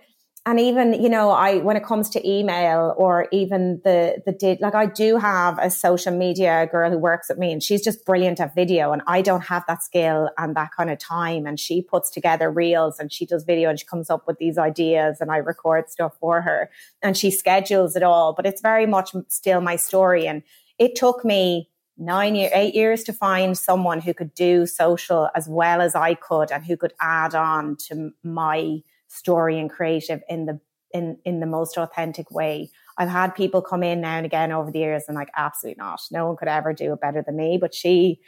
[0.45, 4.61] and even you know i when it comes to email or even the the did
[4.61, 8.05] like i do have a social media girl who works with me and she's just
[8.05, 11.47] brilliant at video and i don't have that skill and that kind of time.
[11.47, 14.59] And she puts together reels and she does video and she comes up with these
[14.59, 16.71] ideas and i record stuff for her
[17.03, 18.33] and she schedules it all.
[18.33, 20.27] But it's very much still my story.
[20.27, 20.43] And
[20.79, 25.47] it took me nine year eight years to find someone who could do social as
[25.47, 30.47] well as i could and who could add on to my story and creative in
[30.47, 30.61] the
[30.93, 32.71] in in the most authentic way.
[32.99, 36.01] I've had people come in now and again over the years and like absolutely not.
[36.11, 38.21] No one could ever do it better than me, but she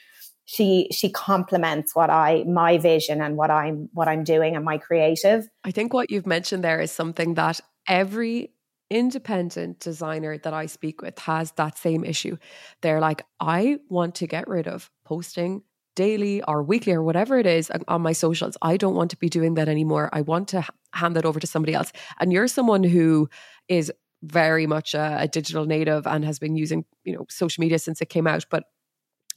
[0.46, 4.78] she she complements what I my vision and what I'm what I'm doing and my
[4.78, 5.48] creative.
[5.64, 8.50] I think what you've mentioned there is something that every
[8.90, 12.36] independent designer that I speak with has that same issue.
[12.82, 15.62] They're like, I want to get rid of posting
[15.94, 18.56] daily or weekly or whatever it is on my socials.
[18.62, 20.10] I don't want to be doing that anymore.
[20.12, 21.92] I want to hand that over to somebody else.
[22.20, 23.28] And you're someone who
[23.68, 27.78] is very much a, a digital native and has been using, you know, social media
[27.78, 28.46] since it came out.
[28.50, 28.64] But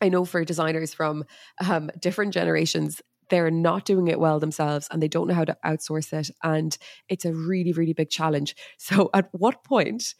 [0.01, 1.25] I know for designers from
[1.67, 5.57] um, different generations, they're not doing it well themselves and they don't know how to
[5.65, 6.29] outsource it.
[6.43, 6.77] And
[7.09, 8.55] it's a really, really big challenge.
[8.77, 10.13] So, at what point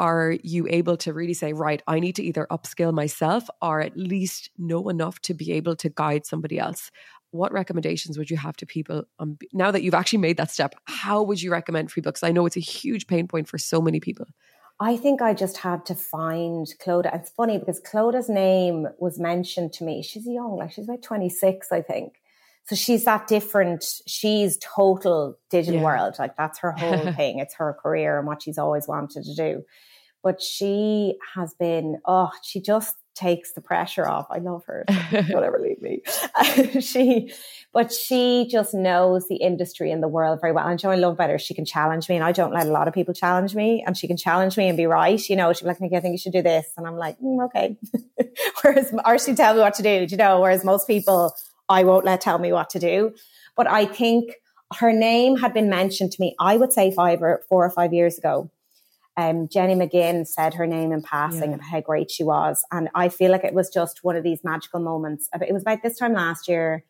[0.00, 3.98] are you able to really say, right, I need to either upskill myself or at
[3.98, 6.90] least know enough to be able to guide somebody else?
[7.32, 10.74] What recommendations would you have to people um, now that you've actually made that step?
[10.86, 12.22] How would you recommend free books?
[12.22, 14.24] I know it's a huge pain point for so many people.
[14.80, 17.14] I think I just had to find Clodagh.
[17.14, 20.02] It's funny because Clodagh's name was mentioned to me.
[20.02, 22.14] She's young, like she's about 26, I think.
[22.64, 23.84] So she's that different.
[24.06, 25.84] She's total digital yeah.
[25.84, 26.14] world.
[26.18, 27.38] Like that's her whole thing.
[27.38, 29.62] It's her career and what she's always wanted to do
[30.22, 34.26] but she has been, oh, she just takes the pressure off.
[34.30, 34.84] I love her.
[35.10, 36.00] Don't ever leave me.
[36.80, 37.32] she,
[37.72, 40.66] but she just knows the industry and the world very well.
[40.66, 41.38] And I love about her.
[41.38, 43.84] She can challenge me, and I don't let a lot of people challenge me.
[43.86, 45.20] And she can challenge me and be right.
[45.28, 47.44] You know, she'd be like, "I think you should do this," and I'm like, mm,
[47.46, 47.76] "Okay."
[48.62, 50.06] whereas, or she tell me what to do.
[50.08, 51.34] You know, whereas most people,
[51.68, 53.14] I won't let tell me what to do.
[53.56, 54.34] But I think
[54.76, 56.34] her name had been mentioned to me.
[56.38, 58.50] I would say five or four or five years ago
[59.20, 61.52] um, Jenny McGinn said her name in passing yeah.
[61.54, 62.64] and how great she was.
[62.72, 65.28] And I feel like it was just one of these magical moments.
[65.34, 66.84] It was about this time last year.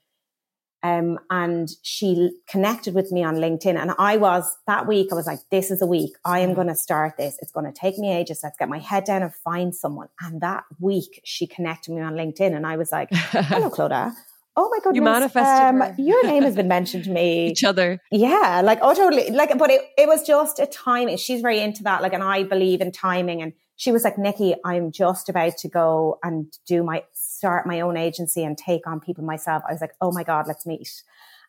[0.82, 3.76] Um, and she connected with me on LinkedIn.
[3.76, 6.12] And I was that week, I was like, this is a week.
[6.24, 7.36] I am going to start this.
[7.42, 8.40] It's going to take me ages.
[8.42, 10.08] Let's get my head down and find someone.
[10.20, 14.14] And that week she connected me on LinkedIn and I was like, hello, Clodagh
[14.56, 17.48] oh my goodness, you manifested um, your name has been mentioned to me.
[17.48, 18.00] Each other.
[18.10, 19.30] Yeah, like oh totally.
[19.30, 21.16] Like, but it, it was just a timing.
[21.16, 22.02] She's very into that.
[22.02, 23.42] Like, and I believe in timing.
[23.42, 27.80] And she was like, Nicki, I'm just about to go and do my start my
[27.80, 29.62] own agency and take on people myself.
[29.66, 31.02] I was like, oh my God, let's meet.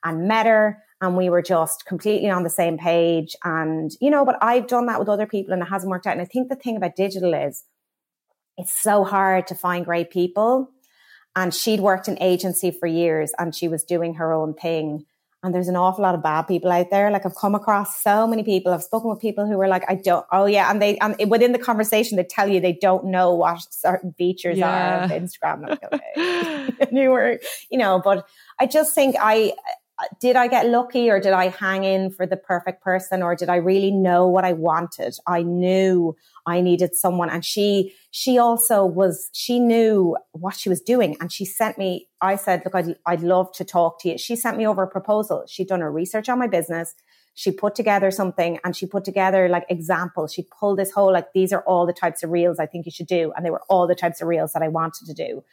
[0.03, 3.35] And met her and we were just completely on the same page.
[3.43, 6.13] And, you know, but I've done that with other people and it hasn't worked out.
[6.13, 7.65] And I think the thing about digital is
[8.57, 10.71] it's so hard to find great people
[11.35, 15.05] and she'd worked in agency for years and she was doing her own thing.
[15.43, 17.09] And there's an awful lot of bad people out there.
[17.09, 18.71] Like I've come across so many people.
[18.71, 20.69] I've spoken with people who were like, I don't, oh yeah.
[20.69, 24.59] And they, and within the conversation, they tell you they don't know what certain features
[24.59, 24.99] yeah.
[24.99, 25.67] are of Instagram.
[25.67, 26.87] Like, okay.
[26.91, 27.39] you were,
[27.71, 28.27] you know, but
[28.59, 29.53] I just think I,
[29.97, 33.35] uh, did I get lucky or did I hang in for the perfect person or
[33.35, 35.15] did I really know what I wanted?
[35.25, 40.81] I knew I needed someone and she, she also was, she knew what she was
[40.81, 44.17] doing and she sent me, I said, look, I'd, I'd love to talk to you.
[44.17, 45.45] She sent me over a proposal.
[45.47, 46.95] She'd done her research on my business.
[47.33, 50.33] She put together something and she put together like examples.
[50.33, 52.91] She pulled this whole, like, these are all the types of reels I think you
[52.91, 53.31] should do.
[53.35, 55.43] And they were all the types of reels that I wanted to do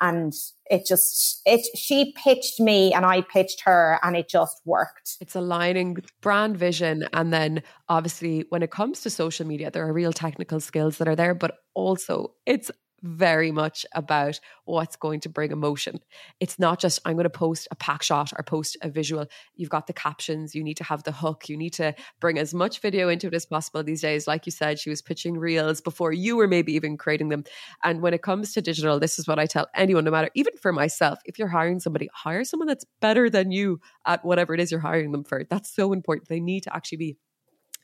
[0.00, 0.32] and
[0.70, 5.16] it just it she pitched me and I pitched her and it just worked.
[5.20, 9.92] It's aligning brand vision and then obviously when it comes to social media there are
[9.92, 12.70] real technical skills that are there but also it's
[13.02, 16.00] very much about what's going to bring emotion.
[16.40, 19.26] It's not just, I'm going to post a pack shot or post a visual.
[19.54, 22.52] You've got the captions, you need to have the hook, you need to bring as
[22.52, 24.26] much video into it as possible these days.
[24.26, 27.44] Like you said, she was pitching reels before you were maybe even creating them.
[27.84, 30.56] And when it comes to digital, this is what I tell anyone, no matter, even
[30.56, 34.60] for myself, if you're hiring somebody, hire someone that's better than you at whatever it
[34.60, 35.44] is you're hiring them for.
[35.44, 36.28] That's so important.
[36.28, 37.16] They need to actually be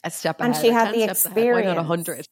[0.03, 0.55] a step ahead.
[0.55, 1.67] And she had the experience.
[1.67, 2.29] Ahead, why not 100?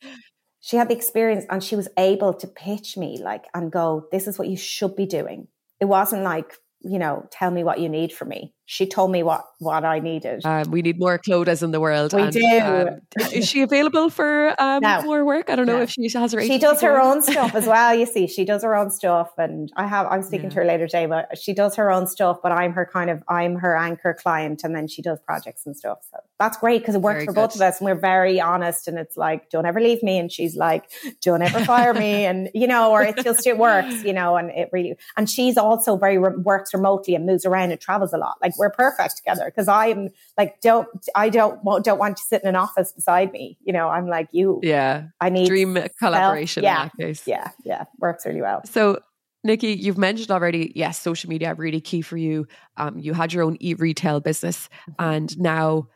[0.62, 4.29] She had the experience and she was able to pitch me like and go, this
[4.29, 5.48] is what you should be doing.
[5.81, 9.22] It wasn't like, you know, tell me what you need from me she told me
[9.22, 10.44] what what I needed.
[10.44, 12.12] Um, we need more Clodagh in the world.
[12.12, 12.61] We and, do.
[12.61, 13.01] Um,
[13.33, 15.03] is she available for um, no.
[15.03, 15.51] more work?
[15.51, 15.83] I don't know no.
[15.83, 16.42] if she has her.
[16.42, 17.94] She does her own stuff as well.
[17.94, 20.07] You see, she does her own stuff, and I have.
[20.07, 20.51] I'm speaking yeah.
[20.51, 22.38] to her later today, but she does her own stuff.
[22.42, 25.77] But I'm her kind of I'm her anchor client, and then she does projects and
[25.77, 25.98] stuff.
[26.11, 27.40] So that's great because it works very for good.
[27.40, 28.88] both of us, and we're very honest.
[28.88, 32.48] And it's like, don't ever leave me, and she's like, don't ever fire me, and
[32.55, 34.94] you know, or it just it works, you know, and it really.
[35.16, 38.37] And she's also very works remotely and moves around and travels a lot.
[38.40, 42.49] Like we're perfect together because I'm like, don't, I don't, don't want to sit in
[42.49, 43.59] an office beside me.
[43.65, 44.61] You know, I'm like you.
[44.62, 45.05] Yeah.
[45.21, 46.62] I need dream collaboration.
[46.62, 46.88] Yeah.
[47.27, 47.51] Yeah.
[47.65, 47.85] Yeah.
[47.99, 48.62] Works really well.
[48.65, 49.01] So,
[49.45, 52.47] Nicki, you've mentioned already, yes, social media really key for you.
[52.77, 55.05] Um, you had your own e-retail business mm-hmm.
[55.05, 55.88] and now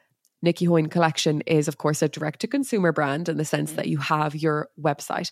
[0.42, 3.77] Nicki Hoyne Collection is, of course, a direct to consumer brand in the sense mm-hmm.
[3.77, 5.31] that you have your website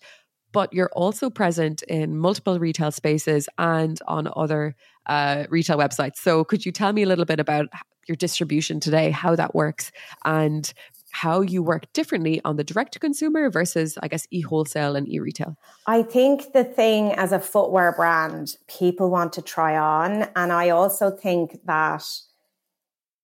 [0.54, 6.16] but you're also present in multiple retail spaces and on other uh, retail websites.
[6.16, 7.66] So, could you tell me a little bit about
[8.08, 9.90] your distribution today, how that works,
[10.24, 10.72] and
[11.10, 15.08] how you work differently on the direct to consumer versus, I guess, e wholesale and
[15.08, 15.56] e retail?
[15.86, 20.28] I think the thing as a footwear brand, people want to try on.
[20.36, 22.04] And I also think that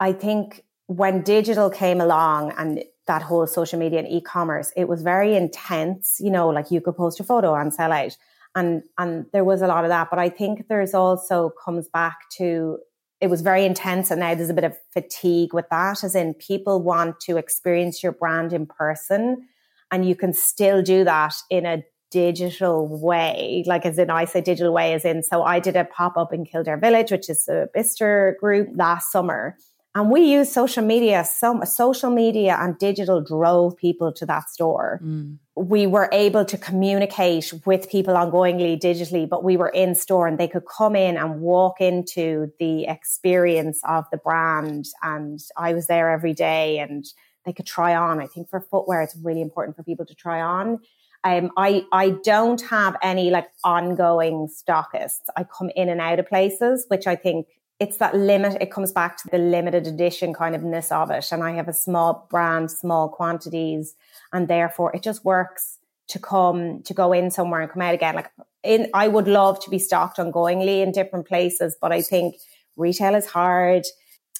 [0.00, 5.02] I think when digital came along and that whole social media and e-commerce, it was
[5.02, 6.18] very intense.
[6.20, 8.16] You know, like you could post a photo and sell out,
[8.54, 10.08] and and there was a lot of that.
[10.10, 12.78] But I think there's also comes back to
[13.20, 16.02] it was very intense, and now there's a bit of fatigue with that.
[16.04, 19.46] As in, people want to experience your brand in person,
[19.90, 24.40] and you can still do that in a digital way, like as in I say
[24.40, 27.48] digital way, as in so I did a pop up in Kildare Village, which is
[27.48, 29.56] a Bicester group last summer
[29.94, 35.00] and we use social media, so social media and digital drove people to that store.
[35.02, 35.38] Mm.
[35.56, 40.38] We were able to communicate with people ongoingly digitally, but we were in store and
[40.38, 44.86] they could come in and walk into the experience of the brand.
[45.02, 47.04] And I was there every day and
[47.44, 48.20] they could try on.
[48.20, 50.78] I think for footwear, it's really important for people to try on.
[51.24, 55.24] Um, I, I don't have any like ongoing stockists.
[55.36, 57.46] I come in and out of places, which I think
[57.80, 58.58] it's that limit.
[58.60, 61.26] It comes back to the limited edition kind of ness of it.
[61.32, 63.94] And I have a small brand, small quantities,
[64.32, 65.78] and therefore it just works
[66.08, 68.14] to come to go in somewhere and come out again.
[68.14, 68.30] Like
[68.62, 72.36] in, I would love to be stocked ongoingly in different places, but I think
[72.76, 73.84] retail is hard.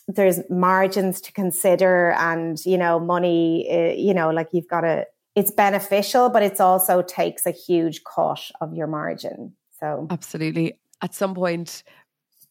[0.07, 3.69] There's margins to consider, and you know, money.
[3.71, 8.03] Uh, you know, like you've got to it's beneficial, but it's also takes a huge
[8.05, 9.55] cut of your margin.
[9.79, 10.79] So absolutely.
[11.03, 11.83] At some point,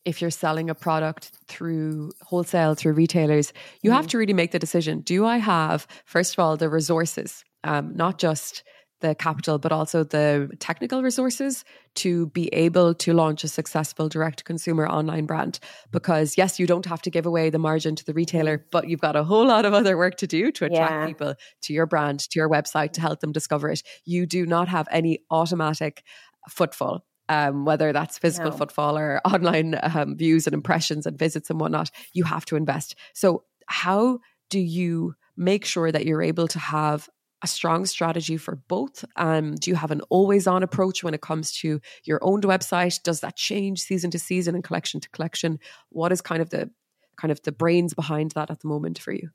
[0.10, 3.54] if you're selling a product through wholesale, through retailers,
[3.84, 3.94] you mm.
[3.94, 5.02] have to really make the decision.
[5.02, 8.64] Do I have, first of all, the resources, um, not just
[9.02, 11.64] the capital, but also the technical resources
[11.96, 15.60] to be able to launch a successful direct consumer online brand.
[15.92, 19.00] Because, yes, you don't have to give away the margin to the retailer, but you've
[19.00, 21.06] got a whole lot of other work to do to attract yeah.
[21.06, 23.84] people to your brand, to your website, to help them discover it.
[24.06, 26.04] You do not have any automatic
[26.50, 27.06] footfall.
[27.30, 28.58] Um, whether that's physical no.
[28.58, 32.96] footfall or online um, views and impressions and visits and whatnot, you have to invest.
[33.14, 34.20] So, how
[34.50, 37.08] do you make sure that you're able to have
[37.42, 39.06] a strong strategy for both?
[39.16, 43.02] Um, do you have an always on approach when it comes to your owned website?
[43.04, 45.60] Does that change season to season and collection to collection?
[45.90, 46.70] What is kind of the
[47.18, 49.30] kind of the brains behind that at the moment for you?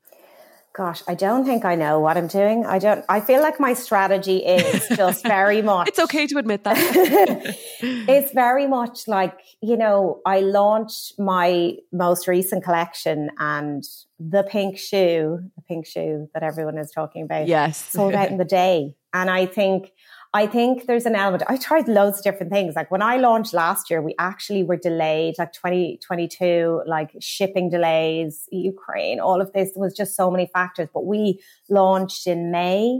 [0.75, 2.65] Gosh, I don't think I know what I'm doing.
[2.65, 5.87] I don't, I feel like my strategy is just very much.
[5.87, 6.75] it's okay to admit that.
[7.79, 13.85] it's very much like, you know, I launched my most recent collection and
[14.19, 17.47] the pink shoe, the pink shoe that everyone is talking about.
[17.47, 17.77] Yes.
[17.77, 18.97] Sold out in the day.
[19.13, 19.93] And I think
[20.35, 21.43] I think there's an element.
[21.47, 22.75] I tried loads of different things.
[22.75, 28.43] Like when I launched last year, we actually were delayed, like 2022, like shipping delays,
[28.51, 30.89] Ukraine, all of this was just so many factors.
[30.93, 32.99] But we launched in May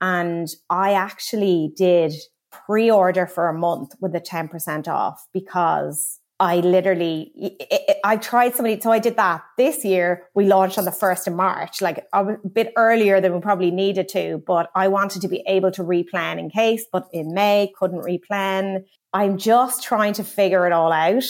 [0.00, 2.14] and I actually did
[2.50, 7.56] pre order for a month with a 10% off because I literally,
[8.04, 10.28] I tried somebody, so I did that this year.
[10.34, 14.08] We launched on the 1st of March, like a bit earlier than we probably needed
[14.10, 18.02] to, but I wanted to be able to replan in case, but in May, couldn't
[18.02, 18.84] replan.
[19.14, 21.24] I'm just trying to figure it all out.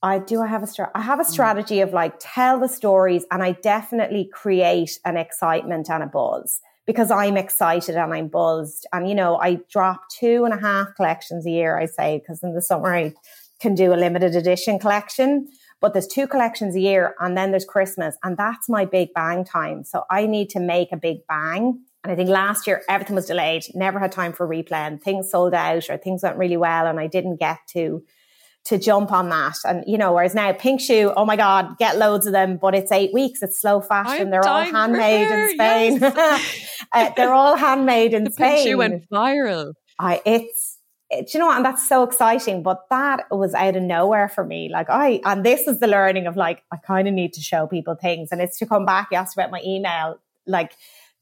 [0.00, 1.30] I do, I have a, strat- I have a mm.
[1.30, 6.60] strategy of like tell the stories and I definitely create an excitement and a buzz
[6.86, 8.86] because I'm excited and I'm buzzed.
[8.92, 12.44] And, you know, I drop two and a half collections a year, I say, because
[12.44, 13.14] in the summer I,
[13.60, 15.48] can do a limited edition collection.
[15.80, 19.44] But there's two collections a year and then there's Christmas and that's my big bang
[19.44, 19.84] time.
[19.84, 21.80] So I need to make a big bang.
[22.02, 25.02] And I think last year everything was delayed, never had time for replan.
[25.02, 28.02] Things sold out or things went really well and I didn't get to
[28.66, 29.54] to jump on that.
[29.64, 32.74] And you know, whereas now pink shoe, oh my God, get loads of them, but
[32.74, 34.22] it's eight weeks, it's slow fashion.
[34.22, 35.98] I'm they're all handmade in Spain.
[36.00, 36.84] Yes.
[36.92, 38.54] uh, they're all handmade in the Spain.
[38.56, 39.74] Pink shoe went viral.
[39.98, 40.75] I it's
[41.10, 41.50] Eh, do you know?
[41.50, 42.62] And that's so exciting.
[42.62, 44.68] But that was out of nowhere for me.
[44.70, 47.66] Like I, and this is the learning of like, I kind of need to show
[47.66, 48.30] people things.
[48.32, 49.08] And it's to come back.
[49.10, 50.18] You asked about my email.
[50.46, 50.72] Like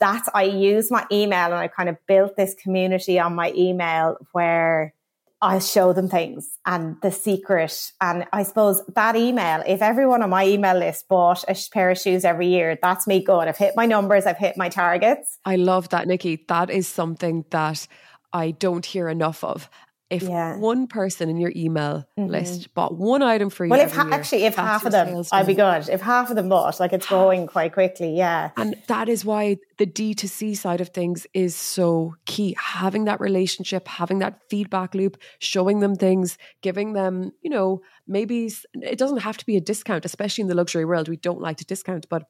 [0.01, 4.16] that's, I use my email and I kind of built this community on my email
[4.32, 4.95] where
[5.43, 7.93] I show them things and the secret.
[8.01, 11.99] And I suppose that email, if everyone on my email list bought a pair of
[11.99, 13.47] shoes every year, that's me good.
[13.47, 14.24] I've hit my numbers.
[14.24, 15.39] I've hit my targets.
[15.45, 16.43] I love that, Nicki.
[16.49, 17.87] That is something that
[18.35, 19.70] I don't hear enough of.
[20.11, 20.59] If yeah.
[20.59, 22.30] one person in your email mm-hmm.
[22.30, 25.24] list bought one item for you, well, if ha- year, actually, if half of them,
[25.32, 25.89] I'd be good.
[25.89, 28.51] If half of them bought, like it's going quite quickly, yeah.
[28.59, 32.55] And that is why the D to C side of things is so key.
[32.61, 38.53] Having that relationship, having that feedback loop, showing them things, giving them, you know, maybe
[38.74, 41.09] it doesn't have to be a discount, especially in the luxury world.
[41.09, 42.24] We don't like to discount, but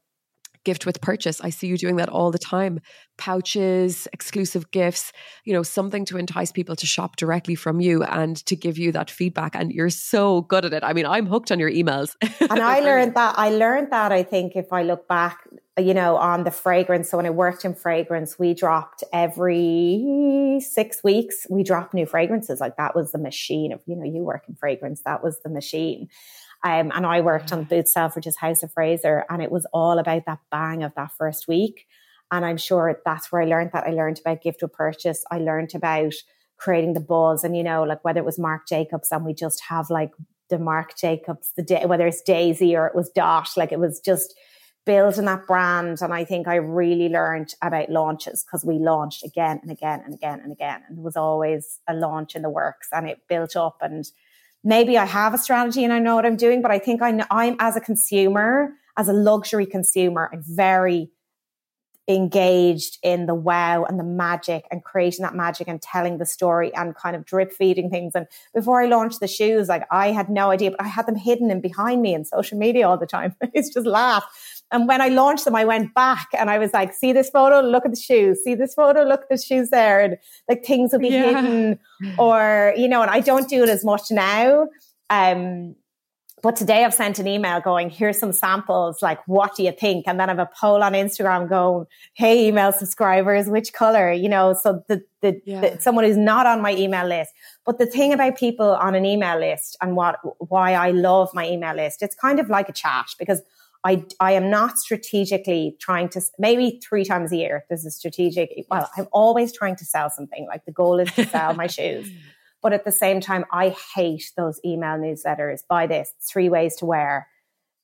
[0.64, 1.40] gift with purchase.
[1.40, 2.80] I see you doing that all the time.
[3.16, 5.12] Pouches, exclusive gifts,
[5.44, 8.90] you know, something to entice people to shop directly from you and to give you
[8.92, 9.54] that feedback.
[9.54, 10.82] And you're so good at it.
[10.82, 12.16] I mean, I'm hooked on your emails.
[12.40, 13.38] and I learned that.
[13.38, 15.46] I learned that, I think, if I look back,
[15.78, 17.10] you know, on the fragrance.
[17.10, 22.60] So when I worked in fragrance, we dropped every six weeks, we dropped new fragrances.
[22.60, 25.50] Like that was the machine of, you know, you work in fragrance, that was the
[25.50, 26.08] machine.
[26.64, 30.24] Um, and I worked on Boots Selfridges House of Fraser, and it was all about
[30.26, 31.86] that bang of that first week.
[32.32, 33.86] And I'm sure that's where I learned that.
[33.86, 35.24] I learned about gift with purchase.
[35.30, 36.14] I learned about
[36.56, 39.62] creating the buzz, and you know, like whether it was Marc Jacobs, and we just
[39.68, 40.12] have like
[40.48, 44.00] the Marc Jacobs, the day, whether it's Daisy or it was Dot, like it was
[44.00, 44.34] just
[44.86, 45.98] building that brand.
[46.00, 50.14] And I think I really learned about launches because we launched again and again and
[50.14, 50.82] again and again.
[50.88, 54.04] And there was always a launch in the works and it built up and
[54.64, 57.10] maybe I have a strategy and I know what I'm doing, but I think I
[57.10, 61.10] know, I'm as a consumer, as a luxury consumer, I'm very
[62.06, 66.74] engaged in the wow and the magic and creating that magic and telling the story
[66.74, 68.14] and kind of drip feeding things.
[68.14, 71.16] And before I launched the shoes, like I had no idea, but I had them
[71.16, 73.34] hidden and behind me in social media all the time.
[73.54, 74.24] it's just laugh.
[74.74, 77.60] And when I launched them, I went back and I was like, see this photo,
[77.60, 80.00] look at the shoes, see this photo, look at the shoes there.
[80.00, 80.18] And
[80.48, 81.40] like things will be yeah.
[81.40, 81.78] hidden
[82.18, 84.66] or, you know, and I don't do it as much now.
[85.10, 85.76] Um,
[86.42, 89.00] But today I've sent an email going, here's some samples.
[89.00, 90.04] Like, what do you think?
[90.06, 94.12] And then I have a poll on Instagram going, hey, email subscribers, which color?
[94.12, 95.60] You know, so the, the, yeah.
[95.62, 97.32] the, someone who's not on my email list.
[97.64, 101.48] But the thing about people on an email list and what, why I love my
[101.48, 103.40] email list, it's kind of like a chat because
[103.84, 108.64] I, I am not strategically trying to, maybe three times a year, there's a strategic,
[108.70, 110.46] well, I'm always trying to sell something.
[110.46, 112.10] Like the goal is to sell my shoes.
[112.62, 115.60] But at the same time, I hate those email newsletters.
[115.68, 117.28] Buy this, three ways to wear,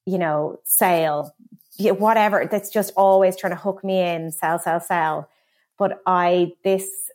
[0.06, 1.34] you know, sale,
[1.78, 2.48] whatever.
[2.50, 5.28] That's just always trying to hook me in, sell, sell, sell.
[5.76, 7.10] But I, this,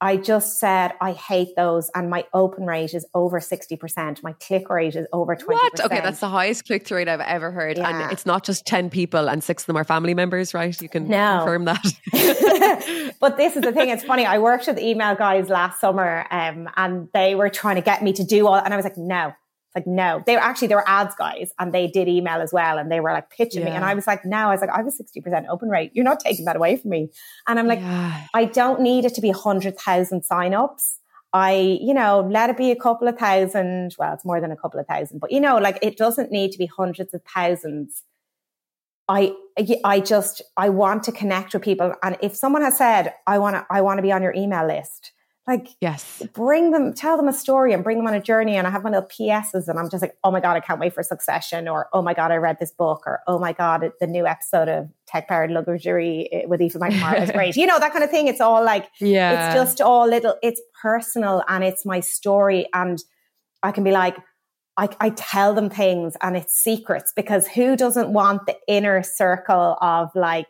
[0.00, 4.22] I just said I hate those, and my open rate is over sixty percent.
[4.22, 5.56] My click rate is over twenty.
[5.56, 5.80] What?
[5.80, 8.02] Okay, that's the highest click through rate I've ever heard, yeah.
[8.02, 10.80] and it's not just ten people, and six of them are family members, right?
[10.80, 11.38] You can no.
[11.38, 11.84] confirm that.
[13.20, 14.24] but this is the thing; it's funny.
[14.24, 18.12] I worked with email guys last summer, um, and they were trying to get me
[18.12, 19.32] to do all, and I was like, no,
[19.78, 22.78] like, no, they were actually, they were ads guys and they did email as well.
[22.78, 23.70] And they were like pitching yeah.
[23.70, 23.76] me.
[23.76, 25.92] And I was like, no, I was like, I have a 60% open rate.
[25.94, 27.10] You're not taking that away from me.
[27.46, 28.26] And I'm like, yeah.
[28.34, 30.98] I don't need it to be 100,000 signups.
[31.32, 33.94] I, you know, let it be a couple of thousand.
[33.98, 36.52] Well, it's more than a couple of thousand, but you know, like it doesn't need
[36.52, 38.04] to be hundreds of thousands.
[39.08, 39.34] I,
[39.84, 41.94] I just, I want to connect with people.
[42.02, 44.66] And if someone has said, I want to, I want to be on your email
[44.66, 45.12] list,
[45.48, 48.56] like, yes, bring them, tell them a story and bring them on a journey.
[48.56, 50.78] And I have my little PSs and I'm just like, oh my God, I can't
[50.78, 51.68] wait for Succession.
[51.68, 53.04] Or, oh my God, I read this book.
[53.06, 57.22] Or, oh my God, the new episode of Tech Powered Luxury eh, with Eva McMahon
[57.22, 57.56] is great.
[57.58, 58.28] You know, that kind of thing.
[58.28, 59.46] It's all like, yeah.
[59.46, 62.66] it's just all little, it's personal and it's my story.
[62.74, 63.02] And
[63.62, 64.18] I can be like,
[64.76, 69.78] I, I tell them things and it's secrets because who doesn't want the inner circle
[69.80, 70.46] of like,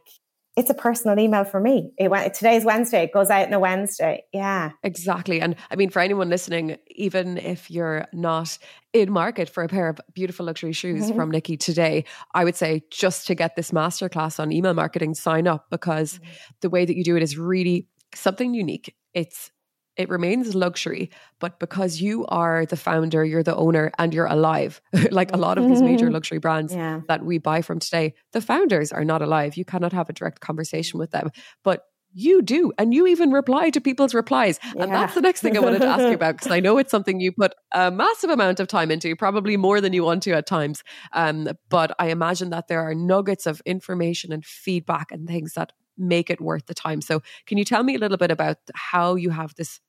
[0.58, 1.92] it's a personal email for me.
[1.96, 3.04] It went, today's Wednesday.
[3.04, 4.24] It goes out on a Wednesday.
[4.32, 4.72] Yeah.
[4.82, 5.40] Exactly.
[5.40, 8.58] And I mean, for anyone listening, even if you're not
[8.92, 11.16] in market for a pair of beautiful luxury shoes mm-hmm.
[11.16, 12.04] from Nicki today,
[12.34, 16.30] I would say just to get this masterclass on email marketing, sign up because mm-hmm.
[16.60, 18.96] the way that you do it is really something unique.
[19.14, 19.52] It's
[19.98, 24.80] it remains luxury, but because you are the founder, you're the owner, and you're alive,
[25.10, 27.00] like a lot of these major luxury brands yeah.
[27.08, 29.56] that we buy from today, the founders are not alive.
[29.56, 31.30] You cannot have a direct conversation with them.
[31.64, 31.82] But
[32.14, 32.72] you do.
[32.78, 34.58] And you even reply to people's replies.
[34.74, 34.84] Yeah.
[34.84, 36.90] And that's the next thing I wanted to ask you about because I know it's
[36.90, 40.32] something you put a massive amount of time into, probably more than you want to
[40.32, 40.82] at times.
[41.12, 45.72] Um, but I imagine that there are nuggets of information and feedback and things that
[45.98, 47.00] make it worth the time.
[47.00, 49.80] So, can you tell me a little bit about how you have this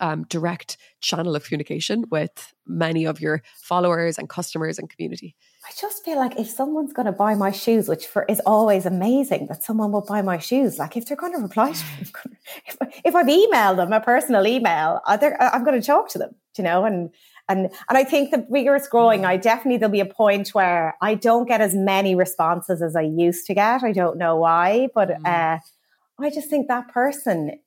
[0.00, 5.34] um, direct channel of communication with many of your followers and customers and community?
[5.64, 8.84] I just feel like if someone's going to buy my shoes, which for is always
[8.84, 12.10] amazing that someone will buy my shoes, like if they're going to reply to me,
[12.66, 16.64] if, if I've emailed them a personal email, I'm going to talk to them, you
[16.64, 17.10] know, and
[17.48, 20.96] and and I think the bigger it's growing, I definitely there'll be a point where
[21.00, 23.82] I don't get as many responses as I used to get.
[23.82, 25.26] I don't know why, but mm.
[25.26, 25.58] uh,
[26.20, 27.58] I just think that person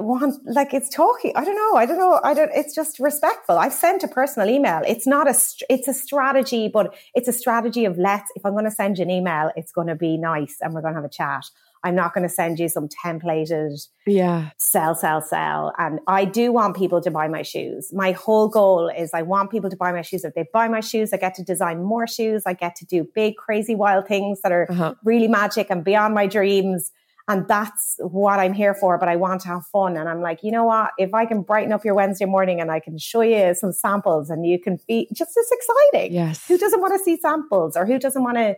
[0.00, 3.58] want like it's talking i don't know i don't know i don't it's just respectful.
[3.58, 4.82] I've sent a personal email.
[4.86, 5.34] It's not a
[5.68, 9.02] it's a strategy but it's a strategy of let's if i'm going to send you
[9.02, 11.44] an email it's going to be nice and we're going to have a chat.
[11.84, 14.50] I'm not going to send you some templated yeah.
[14.56, 15.72] sell sell sell.
[15.78, 17.92] And i do want people to buy my shoes.
[17.92, 20.24] My whole goal is i want people to buy my shoes.
[20.24, 22.44] If they buy my shoes i get to design more shoes.
[22.46, 24.94] I get to do big crazy wild things that are uh-huh.
[25.04, 26.92] really magic and beyond my dreams
[27.28, 29.96] and that's what I'm here for, but I want to have fun.
[29.96, 30.90] And I'm like, you know what?
[30.98, 34.28] If I can brighten up your Wednesday morning and I can show you some samples
[34.28, 36.12] and you can be just as exciting.
[36.12, 36.46] Yes.
[36.48, 38.56] Who doesn't want to see samples or who doesn't want to,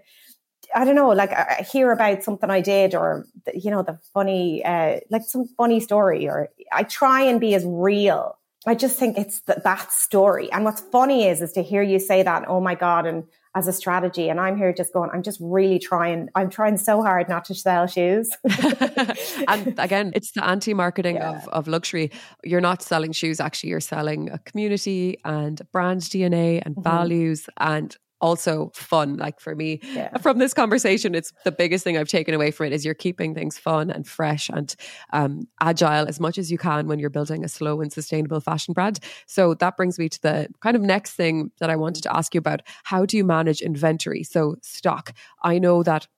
[0.74, 4.64] I don't know, like uh, hear about something I did or, you know, the funny,
[4.64, 8.38] uh, like some funny story or I try and be as real.
[8.66, 10.50] I just think it's th- that story.
[10.50, 13.24] And what's funny is, is to hear you say that, oh my God, and
[13.54, 14.28] as a strategy.
[14.28, 17.54] And I'm here just going, I'm just really trying, I'm trying so hard not to
[17.54, 18.28] sell shoes.
[19.48, 21.36] and again, it's the anti marketing yeah.
[21.36, 22.10] of, of luxury.
[22.42, 26.82] You're not selling shoes, actually, you're selling a community and brand DNA and mm-hmm.
[26.82, 29.18] values and also fun.
[29.18, 30.16] Like for me, yeah.
[30.16, 33.34] from this conversation, it's the biggest thing I've taken away from it is you're keeping
[33.34, 34.74] things fun and fresh and
[35.12, 38.72] um, agile as much as you can when you're building a slow and sustainable fashion
[38.72, 38.98] brand.
[39.26, 42.34] So that brings me to the kind of next thing that I wanted to ask
[42.34, 42.62] you about.
[42.84, 44.22] How do you manage inventory?
[44.22, 45.12] So stock.
[45.42, 46.08] I know that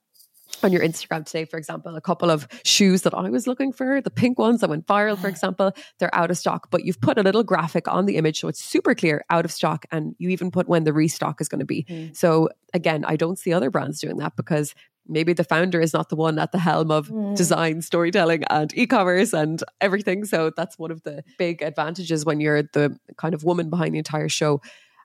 [0.63, 4.01] on your Instagram today, for example, a couple of shoes that I was looking for,
[4.01, 6.69] the pink ones that went viral, for example, they're out of stock.
[6.71, 9.51] But you've put a little graphic on the image so it's super clear, out of
[9.51, 11.85] stock, and you even put when the restock is going to be.
[11.89, 12.15] Mm.
[12.15, 14.73] So again, I don't see other brands doing that because
[15.07, 17.35] maybe the founder is not the one at the helm of mm.
[17.35, 20.25] design, storytelling, and e-commerce and everything.
[20.25, 23.99] So that's one of the big advantages when you're the kind of woman behind the
[23.99, 24.61] entire show.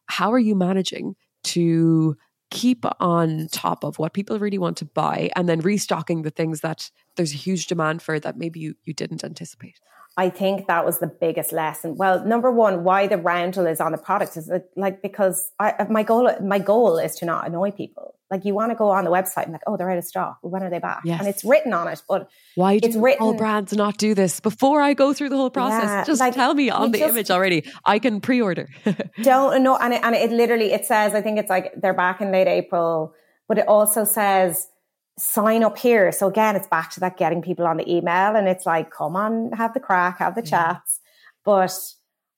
[0.06, 2.16] How are you managing to
[2.52, 6.60] keep on top of what people really want to buy and then restocking the things
[6.60, 9.80] that there's a huge demand for that maybe you, you didn't anticipate?
[10.16, 11.96] I think that was the biggest lesson.
[11.96, 15.86] Well, number one, why the roundel is on the product is like because I, uh,
[15.88, 18.14] my goal my goal is to not annoy people.
[18.30, 20.38] Like you want to go on the website and like, oh, they're out of stock.
[20.42, 21.02] When are they back?
[21.04, 21.20] Yes.
[21.20, 24.40] And it's written on it, but why do it's written, all brands not do this
[24.40, 25.84] before I go through the whole process?
[25.84, 27.64] Yeah, just like, tell me on the just, image already.
[27.84, 28.68] I can pre-order.
[29.22, 32.20] don't know, and it, and it literally it says I think it's like they're back
[32.20, 33.14] in late April,
[33.48, 34.68] but it also says
[35.18, 36.10] sign up here.
[36.12, 39.16] So again, it's back to that getting people on the email and it's like, come
[39.16, 41.00] on, have the crack, have the chats.
[41.44, 41.76] But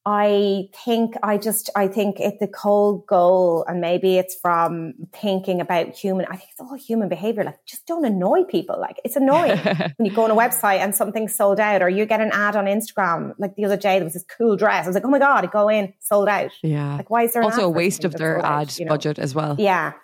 [0.06, 5.62] I think I just, I think it's the cold goal and maybe it's from thinking
[5.62, 7.42] about human, I think it's all human behavior.
[7.44, 8.78] Like just don't annoy people.
[8.78, 9.58] Like it's annoying
[9.96, 12.54] when you go on a website and something's sold out or you get an ad
[12.54, 13.34] on Instagram.
[13.38, 14.84] Like the other day, there was this cool dress.
[14.84, 16.50] I was like, oh my God, I go in, sold out.
[16.62, 16.96] Yeah.
[16.96, 18.90] Like why is there also a waste of their ad out, you know?
[18.90, 19.56] budget as well?
[19.58, 19.94] Yeah.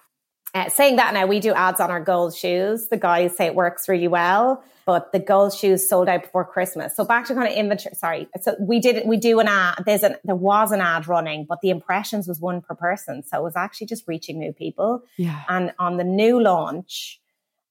[0.52, 2.88] Uh, saying that now, we do ads on our gold shoes.
[2.88, 6.96] The guys say it works really well, but the gold shoes sold out before Christmas.
[6.96, 7.94] So back to kind of inventory.
[7.94, 9.84] Sorry, so we did we do an ad.
[9.86, 13.38] There's an there was an ad running, but the impressions was one per person, so
[13.38, 15.02] it was actually just reaching new people.
[15.16, 15.40] Yeah.
[15.48, 17.20] And on the new launch,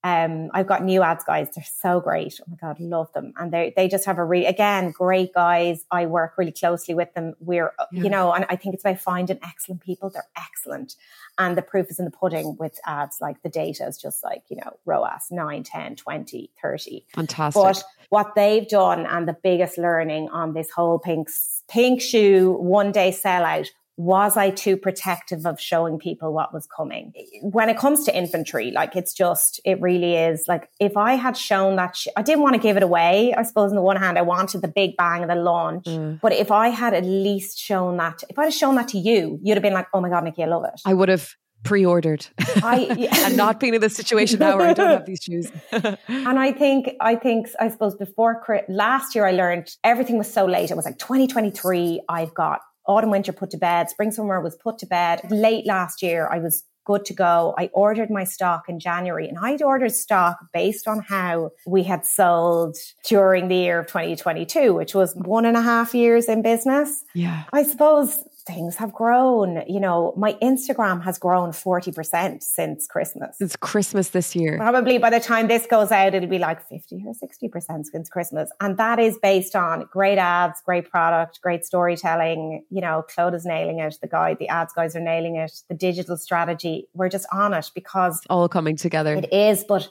[0.04, 1.50] um, I've got new ads guys.
[1.54, 2.40] They're so great.
[2.42, 3.34] Oh my God, love them.
[3.38, 5.84] And they, they just have a really, again, great guys.
[5.92, 7.34] I work really closely with them.
[7.42, 8.04] We're, yeah.
[8.04, 10.10] you know, and I think it's by finding excellent people.
[10.10, 10.96] They're excellent.
[11.38, 13.18] And the proof is in the pudding with ads.
[13.20, 17.06] Like the data is just like, you know, ROAS 9, 10, 20, 30.
[17.14, 17.62] Fantastic.
[17.62, 21.30] But what they've done and the biggest learning on this whole pink,
[21.68, 23.70] pink shoe one day sellout
[24.00, 27.12] was I too protective of showing people what was coming?
[27.42, 31.36] When it comes to inventory, like it's just, it really is like if I had
[31.36, 33.34] shown that, sh- I didn't want to give it away.
[33.34, 35.84] I suppose on the one hand, I wanted the big bang of the launch.
[35.84, 36.22] Mm.
[36.22, 39.38] But if I had at least shown that, if I had shown that to you,
[39.44, 40.80] you'd have been like, oh my God, Nicki, I love it.
[40.86, 42.26] I would have pre-ordered
[42.64, 43.28] I, yeah.
[43.28, 45.52] and not being in this situation now where I don't have these shoes.
[45.74, 50.46] and I think, I think, I suppose before last year, I learned everything was so
[50.46, 50.72] late.
[50.72, 52.04] It was like 2023.
[52.08, 55.22] I've got autumn, winter put to bed, spring, summer was put to bed.
[55.30, 57.54] Late last year, I was good to go.
[57.56, 62.04] I ordered my stock in January and I'd ordered stock based on how we had
[62.04, 67.04] sold during the year of 2022, which was one and a half years in business.
[67.14, 67.44] Yeah.
[67.54, 69.64] I suppose things have grown.
[69.68, 73.38] You know, my Instagram has grown 40% since Christmas.
[73.38, 74.58] Since Christmas this year.
[74.58, 78.50] Probably by the time this goes out, it'll be like 50 or 60% since Christmas.
[78.60, 82.66] And that is based on great ads, great product, great storytelling.
[82.70, 83.98] You know, Claude is nailing it.
[84.02, 85.52] The guy, the ads guys are nailing it.
[85.70, 89.16] The digital strategy, we're just on it because it's all coming together.
[89.16, 89.90] It is, but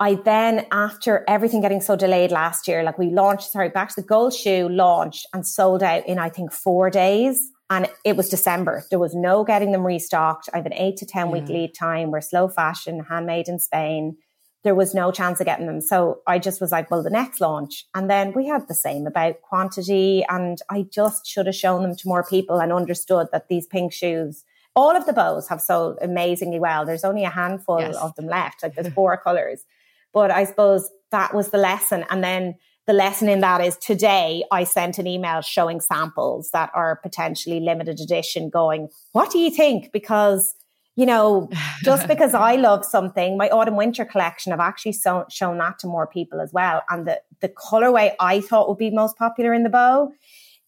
[0.00, 4.00] I then, after everything getting so delayed last year, like we launched, sorry, back to
[4.00, 7.50] the gold shoe launched and sold out in, I think, four days.
[7.70, 8.84] And it was December.
[8.90, 10.48] There was no getting them restocked.
[10.52, 11.32] I have an eight to 10 yeah.
[11.32, 12.10] week lead time.
[12.10, 14.16] We're slow fashion, handmade in Spain.
[14.64, 15.80] There was no chance of getting them.
[15.80, 17.86] So I just was like, well, the next launch.
[17.94, 20.24] And then we had the same about quantity.
[20.28, 23.92] And I just should have shown them to more people and understood that these pink
[23.92, 24.44] shoes,
[24.74, 26.84] all of the bows have sold amazingly well.
[26.84, 27.94] There's only a handful yes.
[27.96, 28.64] of them left.
[28.64, 29.64] Like there's four colors.
[30.12, 32.04] But I suppose that was the lesson.
[32.10, 32.56] And then
[32.90, 37.60] the lesson in that is today I sent an email showing samples that are potentially
[37.60, 39.92] limited edition going, what do you think?
[39.92, 40.56] Because,
[40.96, 41.48] you know,
[41.84, 45.86] just because I love something, my autumn winter collection, I've actually so, shown that to
[45.86, 46.82] more people as well.
[46.90, 50.10] And the, the colorway I thought would be most popular in the bow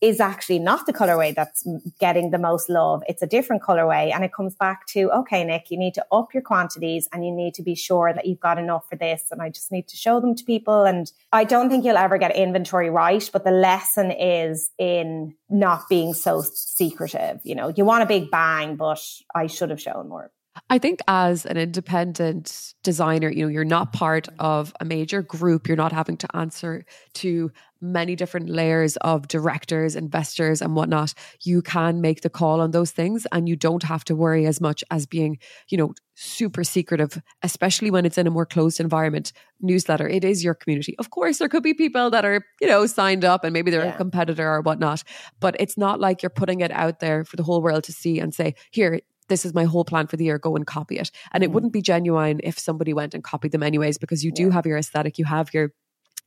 [0.03, 1.65] is actually not the colorway that's
[2.01, 3.05] getting the most love.
[3.07, 4.13] It's a different colorway.
[4.13, 7.31] And it comes back to, okay, Nick, you need to up your quantities and you
[7.31, 9.23] need to be sure that you've got enough for this.
[9.31, 10.85] And I just need to show them to people.
[10.85, 15.89] And I don't think you'll ever get inventory right, but the lesson is in not
[15.89, 17.39] being so secretive.
[17.45, 19.01] You know, you want a big bang, but
[19.33, 20.33] I should have shown more.
[20.69, 25.67] I think as an independent designer, you know, you're not part of a major group.
[25.67, 26.85] You're not having to answer
[27.15, 31.12] to many different layers of directors, investors, and whatnot.
[31.43, 34.61] You can make the call on those things and you don't have to worry as
[34.61, 39.33] much as being, you know, super secretive, especially when it's in a more closed environment.
[39.61, 40.95] Newsletter, it is your community.
[40.99, 43.85] Of course, there could be people that are, you know, signed up and maybe they're
[43.85, 43.95] yeah.
[43.95, 45.03] a competitor or whatnot,
[45.41, 48.20] but it's not like you're putting it out there for the whole world to see
[48.20, 51.11] and say, here, this is my whole plan for the year, go and copy it.
[51.33, 51.55] And it mm.
[51.55, 54.53] wouldn't be genuine if somebody went and copied them anyways, because you do yeah.
[54.53, 55.72] have your aesthetic, you have your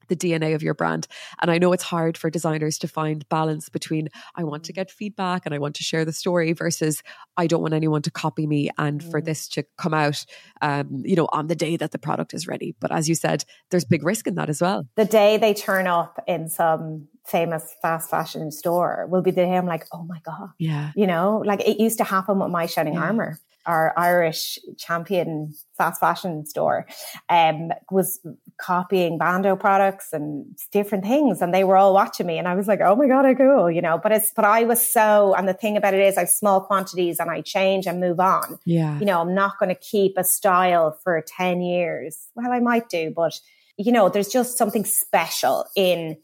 [0.07, 1.07] the DNA of your brand.
[1.41, 4.91] And I know it's hard for designers to find balance between I want to get
[4.91, 7.01] feedback and I want to share the story versus
[7.37, 9.11] I don't want anyone to copy me and mm.
[9.11, 10.25] for this to come out,
[10.61, 12.75] um, you know, on the day that the product is ready.
[12.79, 14.87] But as you said, there's big risk in that as well.
[14.95, 19.55] The day they turn up in some famous fast fashion store will be the day
[19.55, 20.49] I'm like, oh my God.
[20.59, 20.91] Yeah.
[20.95, 23.03] You know, like it used to happen with my Shining yeah.
[23.03, 26.85] Armour our Irish champion fast fashion store,
[27.29, 28.19] um, was
[28.59, 31.41] copying Bando products and different things.
[31.41, 32.37] And they were all watching me.
[32.37, 34.63] And I was like, oh my God, I cool, you know, but it's, but I
[34.63, 37.87] was so, and the thing about it is I have small quantities and I change
[37.87, 38.59] and move on.
[38.65, 38.97] Yeah.
[38.99, 42.27] You know, I'm not going to keep a style for 10 years.
[42.35, 43.39] Well, I might do, but
[43.77, 46.17] you know, there's just something special in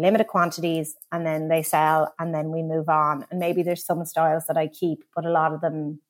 [0.00, 3.26] limited quantities and then they sell and then we move on.
[3.30, 6.00] And maybe there's some styles that I keep, but a lot of them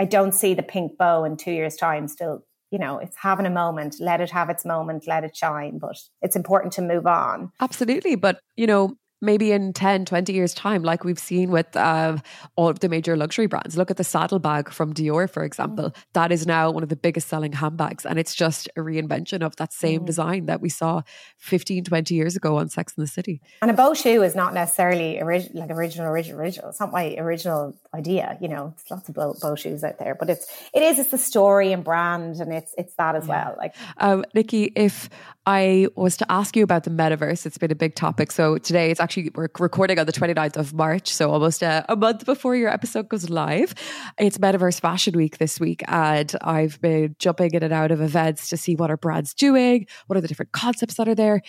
[0.00, 2.44] I don't see the pink bow in two years' time still.
[2.72, 5.96] You know, it's having a moment, let it have its moment, let it shine, but
[6.22, 7.52] it's important to move on.
[7.60, 8.14] Absolutely.
[8.14, 12.18] But, you know, maybe in 10, 20 years' time, like we've seen with uh,
[12.56, 13.76] all of the major luxury brands.
[13.76, 15.90] Look at the saddlebag from Dior, for example.
[15.90, 15.96] Mm.
[16.12, 18.04] That is now one of the biggest selling handbags.
[18.04, 20.06] And it's just a reinvention of that same mm.
[20.06, 21.02] design that we saw
[21.38, 23.40] 15, 20 years ago on Sex and the City.
[23.62, 26.68] And a bow shoe is not necessarily orig- like original, original, original.
[26.70, 28.36] It's not my original idea.
[28.40, 31.10] You know, there's lots of bow, bow shoes out there, but it's, it is, it's
[31.10, 33.46] the story and brand and it's, it's that as yeah.
[33.46, 33.54] well.
[33.56, 35.08] Like, um, Nicki, if
[35.46, 38.32] I was to ask you about the metaverse, it's been a big topic.
[38.32, 41.84] So today it's actually actually we're recording on the 29th of March, so almost a,
[41.90, 43.74] a, month before your episode goes live.
[44.18, 48.48] It's Metaverse Fashion Week this week, and I've been jumping in and out of events
[48.48, 51.42] to see what are brands doing, what are the different concepts that are there.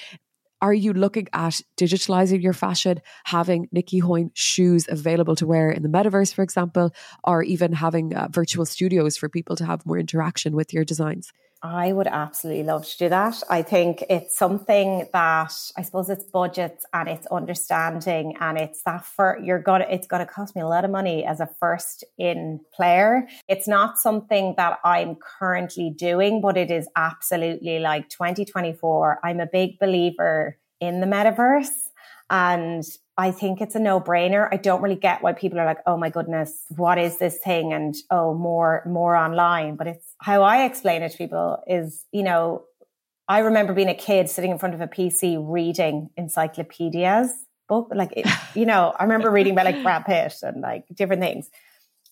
[0.61, 5.83] Are you looking at digitalizing your fashion, having Nicki Hoyne shoes available to wear in
[5.83, 6.93] the metaverse, for example,
[7.23, 11.31] or even having uh, virtual studios for people to have more interaction with your designs?
[11.65, 13.41] I would absolutely love to do that.
[13.49, 19.05] I think it's something that I suppose it's budgets and it's understanding and it's that
[19.05, 22.59] for you're gonna it's gonna cost me a lot of money as a first in
[22.73, 23.29] player.
[23.47, 29.21] It's not something that I'm currently doing, but it is absolutely like 2024.
[29.23, 31.69] I'm a big believer in the metaverse
[32.29, 32.83] and
[33.17, 34.47] I think it's a no brainer.
[34.51, 37.71] I don't really get why people are like, oh my goodness, what is this thing?
[37.71, 39.75] And oh, more, more online.
[39.75, 42.63] But it's how I explain it to people is, you know,
[43.27, 47.31] I remember being a kid sitting in front of a PC reading encyclopedias
[47.69, 47.89] book.
[47.93, 51.49] Like, it, you know, I remember reading about like Brad Pitt and like different things.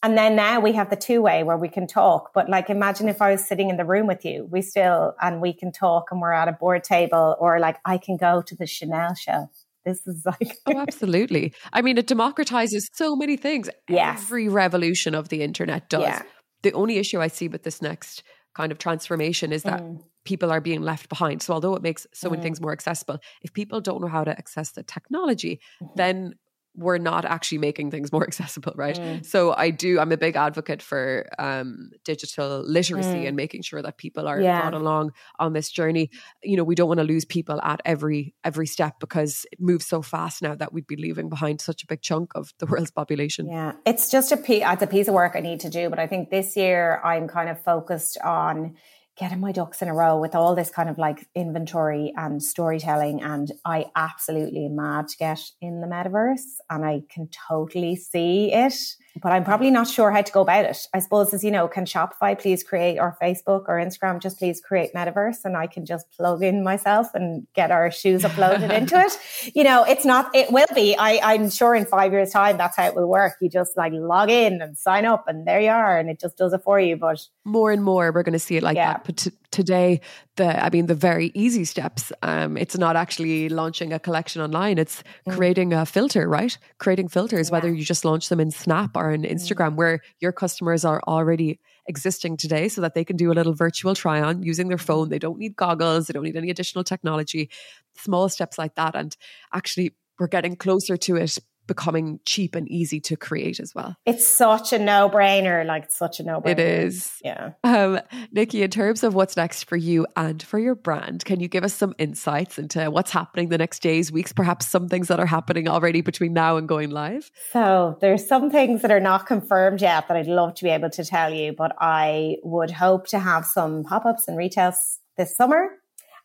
[0.04, 2.32] And then now we have the two way where we can talk.
[2.34, 5.42] But like, imagine if I was sitting in the room with you, we still, and
[5.42, 8.56] we can talk and we're at a board table or like I can go to
[8.56, 9.50] the Chanel show
[9.86, 14.22] this is like oh absolutely i mean it democratizes so many things yes.
[14.22, 16.22] every revolution of the internet does yeah.
[16.64, 18.24] the only issue i see with this next
[18.56, 20.00] kind of transformation is that mm.
[20.26, 22.32] people are being left behind so although it makes so mm.
[22.32, 25.94] many things more accessible if people don't know how to access the technology mm-hmm.
[25.96, 26.34] then
[26.76, 28.98] we're not actually making things more accessible, right?
[28.98, 29.26] Mm.
[29.26, 33.28] So I do, I'm a big advocate for um, digital literacy mm.
[33.28, 34.62] and making sure that people are yeah.
[34.62, 36.10] brought along on this journey.
[36.44, 39.86] You know, we don't want to lose people at every every step because it moves
[39.86, 42.92] so fast now that we'd be leaving behind such a big chunk of the world's
[42.92, 43.48] population.
[43.48, 46.00] Yeah, it's just a piece, it's a piece of work I need to do, but
[46.00, 48.76] I think this year I'm kind of focused on
[49.22, 53.22] getting my ducks in a row with all this kind of like inventory and storytelling.
[53.22, 56.42] And I absolutely am mad to get in the metaverse
[56.72, 58.74] and I can totally see it
[59.22, 60.88] but I'm probably not sure how to go about it.
[60.94, 64.62] I suppose, as you know, can Shopify please create or Facebook or Instagram just please
[64.62, 69.00] create metaverse and I can just plug in myself and get our shoes uploaded into
[69.00, 69.18] it?
[69.54, 70.96] You know, it's not, it will be.
[70.96, 73.34] I, I'm sure in five years' time, that's how it will work.
[73.42, 76.38] You just like log in and sign up and there you are and it just
[76.38, 76.96] does it for you.
[76.96, 78.94] But more and more, we're going to see it like yeah.
[78.94, 79.04] that.
[79.04, 80.02] But t- today,
[80.38, 84.78] the, I mean, the very easy steps, um, it's not actually launching a collection online.
[84.78, 85.34] It's mm.
[85.34, 86.58] creating a filter, right?
[86.78, 87.54] Creating filters, yeah.
[87.54, 89.32] whether you just launch them in Snap or in mm.
[89.32, 93.54] Instagram, where your customers are already existing today so that they can do a little
[93.54, 95.10] virtual try on using their phone.
[95.10, 97.50] They don't need goggles, they don't need any additional technology,
[97.98, 98.96] small steps like that.
[98.96, 99.16] And
[99.54, 101.38] actually, we're getting closer to it
[101.72, 103.96] becoming cheap and easy to create as well.
[104.06, 105.66] It's such a no brainer.
[105.66, 106.52] Like, it's such a no brainer.
[106.52, 107.10] It is.
[107.24, 107.52] Yeah.
[107.64, 108.02] Um,
[108.34, 111.64] Nicki, in terms of what's next for you and for your brand, can you give
[111.64, 115.26] us some insights into what's happening the next days, weeks, perhaps some things that are
[115.26, 117.32] happening already between now and going live?
[117.52, 120.90] So, there's some things that are not confirmed yet that I'd love to be able
[120.90, 125.38] to tell you, but I would hope to have some pop ups and retails this
[125.38, 125.70] summer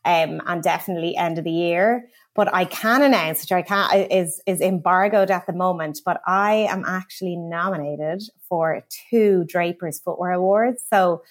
[0.07, 2.09] um, and definitely end of the year.
[2.37, 6.01] But I can announce, which I can is is embargoed at the moment.
[6.05, 10.84] But I am actually nominated for two Drapers Footwear Awards.
[10.93, 11.22] So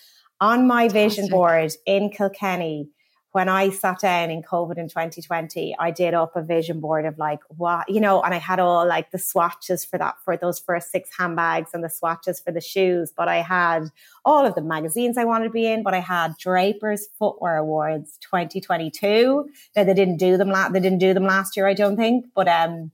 [0.42, 2.90] on my vision board in Kilkenny,
[3.36, 7.18] when I sat down in COVID in 2020, I did up a vision board of
[7.18, 10.58] like what, you know, and I had all like the swatches for that, for those
[10.58, 13.12] first six handbags and the swatches for the shoes.
[13.14, 13.90] But I had
[14.24, 18.18] all of the magazines I wanted to be in, but I had Draper's Footwear Awards
[18.22, 19.50] 2022.
[19.76, 22.28] Now they didn't do them, la- they didn't do them last year, I don't think,
[22.34, 22.92] but, um,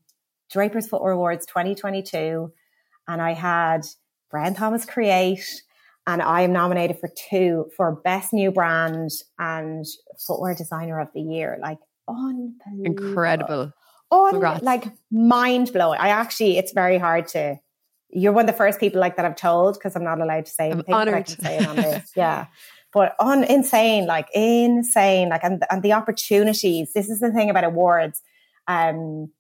[0.51, 2.51] Draper's Footwear Awards 2022.
[3.07, 3.85] And I had
[4.31, 5.61] Brown Thomas Create
[6.07, 9.85] and I am nominated for two for best new brand and
[10.25, 11.57] footwear designer of the year.
[11.61, 11.77] Like
[12.07, 12.85] unbelievable.
[12.85, 13.73] Incredible.
[14.09, 15.99] On, like mind blowing.
[15.99, 17.57] I actually, it's very hard to.
[18.09, 20.51] You're one of the first people like that I've told because I'm not allowed to
[20.51, 20.93] say I'm anything.
[20.93, 21.13] honored.
[21.13, 22.11] I can say it on this.
[22.15, 22.47] yeah.
[22.91, 26.91] But on insane, like insane, like and, and the opportunities.
[26.91, 28.21] This is the thing about awards.
[28.67, 29.31] Um,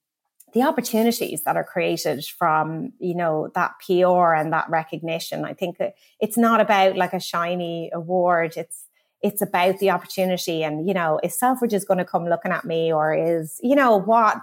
[0.53, 5.45] the opportunities that are created from you know that PR and that recognition.
[5.45, 5.77] I think
[6.19, 8.53] it's not about like a shiny award.
[8.57, 8.85] It's
[9.21, 12.65] it's about the opportunity and you know is Selfridge is going to come looking at
[12.65, 14.37] me or is you know what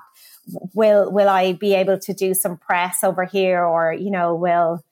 [0.74, 4.84] will will I be able to do some press over here or you know will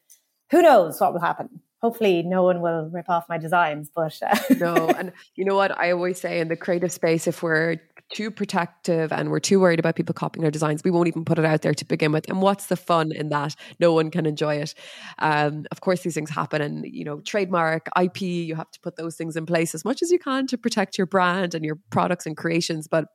[0.50, 4.36] who knows what will happen hopefully no one will rip off my designs but uh,
[4.58, 7.76] no and you know what i always say in the creative space if we're
[8.14, 11.38] too protective and we're too worried about people copying our designs, we won't even put
[11.38, 12.28] it out there to begin with.
[12.28, 13.56] And what's the fun in that?
[13.80, 14.74] No one can enjoy it.
[15.18, 18.96] Um, of course, these things happen, and you know, trademark, IP, you have to put
[18.96, 21.78] those things in place as much as you can to protect your brand and your
[21.90, 22.88] products and creations.
[22.88, 23.06] But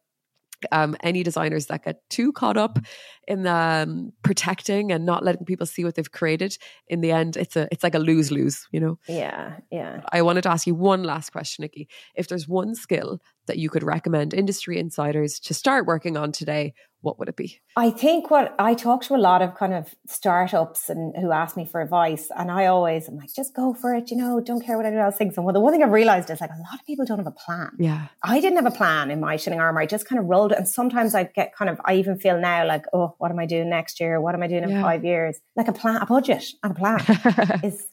[0.71, 2.79] um, any designers that get too caught up
[3.27, 7.55] in um, protecting and not letting people see what they've created, in the end, it's
[7.55, 8.67] a it's like a lose lose.
[8.71, 8.99] You know.
[9.07, 10.01] Yeah, yeah.
[10.11, 11.87] I wanted to ask you one last question, Nicki.
[12.15, 13.19] If there's one skill
[13.51, 17.59] that you could recommend industry insiders to start working on today, what would it be?
[17.75, 21.57] I think what I talk to a lot of kind of startups and who ask
[21.57, 24.61] me for advice, and I always am like, just go for it, you know, don't
[24.65, 25.35] care what anyone else thinks.
[25.37, 27.27] And well, the one thing I've realized is like a lot of people don't have
[27.27, 27.71] a plan.
[27.79, 28.07] Yeah.
[28.23, 29.81] I didn't have a plan in my Shining Armour.
[29.81, 30.57] I just kind of rolled it.
[30.57, 33.45] And sometimes I get kind of, I even feel now like, oh, what am I
[33.45, 34.21] doing next year?
[34.21, 34.81] What am I doing in Yeah.
[34.83, 35.39] five years?
[35.55, 36.99] Like a plan, a budget and a plan
[37.63, 37.87] is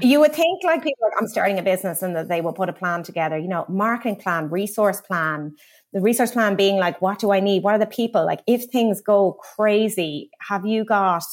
[0.00, 2.68] you would think like people like I'm starting a business and that they will put
[2.68, 5.54] a plan together, you know, marketing plan, resource plan,
[5.94, 7.62] the resource plan being like, what do I need?
[7.62, 8.26] What are the people?
[8.26, 11.24] Like if things go crazy, have you got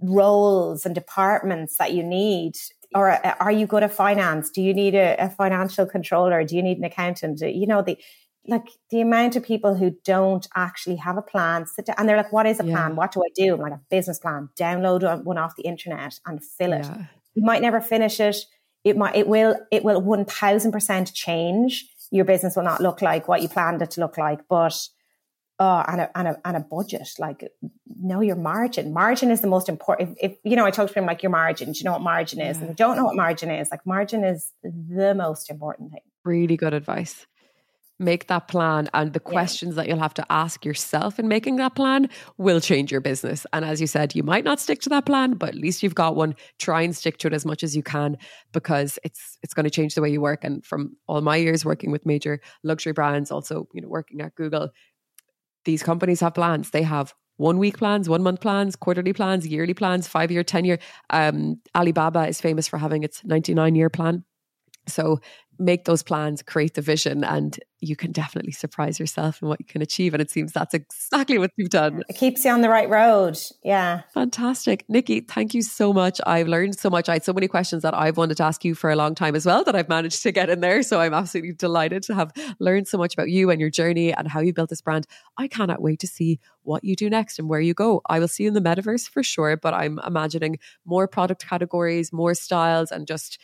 [0.00, 2.54] roles and departments that you need?
[2.94, 4.50] Or uh, are you good at finance?
[4.50, 6.44] Do you need a, a financial controller?
[6.44, 7.40] Do you need an accountant?
[7.40, 7.98] You know, the
[8.46, 12.16] like the amount of people who don't actually have a plan sit down, and they're
[12.16, 12.74] like, what is a Yeah.
[12.76, 12.94] plan?
[12.96, 13.54] What do I do?
[13.54, 14.50] I'm like a business plan.
[14.58, 17.06] Download one off the internet and fill it Yeah.
[17.34, 18.36] you might never finish it.
[18.84, 21.88] It might, it will, it will 1000% change.
[22.16, 24.76] Your business will not look like what you planned it to look like, but,
[25.58, 27.38] oh, and a, and a, and a budget, like
[28.10, 28.92] know your margin.
[28.92, 30.16] Margin is the most important.
[30.20, 32.02] If, if you know, I talk to them like your margin, do you know what
[32.02, 32.56] margin is?
[32.58, 32.68] And Yeah.
[32.68, 33.68] they don't know what margin is.
[33.70, 36.02] Like margin is the most important thing.
[36.24, 37.26] Really good advice.
[38.04, 39.32] Make that plan, and the Yeah.
[39.32, 43.46] questions that you'll have to ask yourself in making that plan will change your business.
[43.52, 45.94] And as you said, you might not stick to that plan, but at least you've
[45.94, 46.34] got one.
[46.58, 48.16] Try and stick to it as much as you can
[48.52, 50.44] because it's it's going to change the way you work.
[50.44, 54.34] And from all my years working with major luxury brands, also you know working at
[54.34, 54.68] Google,
[55.64, 56.70] these companies have plans.
[56.70, 60.64] They have one week plans, one month plans, quarterly plans, yearly plans, five year, 10
[60.64, 60.78] year.
[61.10, 64.24] Um, Alibaba is famous for having its 99 year plan.
[64.86, 65.20] So
[65.58, 69.66] make those plans, create the vision, and you can definitely surprise yourself in what you
[69.66, 70.14] can achieve.
[70.14, 72.02] And it seems that's exactly what you've done.
[72.08, 73.38] It keeps you on the right road.
[73.62, 74.02] Yeah.
[74.14, 74.84] Fantastic.
[74.88, 76.20] Nicki, thank you so much.
[76.26, 77.08] I've learned so much.
[77.08, 79.34] I had so many questions that I've wanted to ask you for a long time
[79.34, 80.82] as well that I've managed to get in there.
[80.82, 84.28] So I'm absolutely delighted to have learned so much about you and your journey and
[84.28, 85.06] how you built this brand.
[85.36, 88.00] I cannot wait to see what you do next and where you go.
[88.08, 92.12] I will see you in the metaverse for sure, but I'm imagining more product categories,
[92.12, 93.38] more styles, and just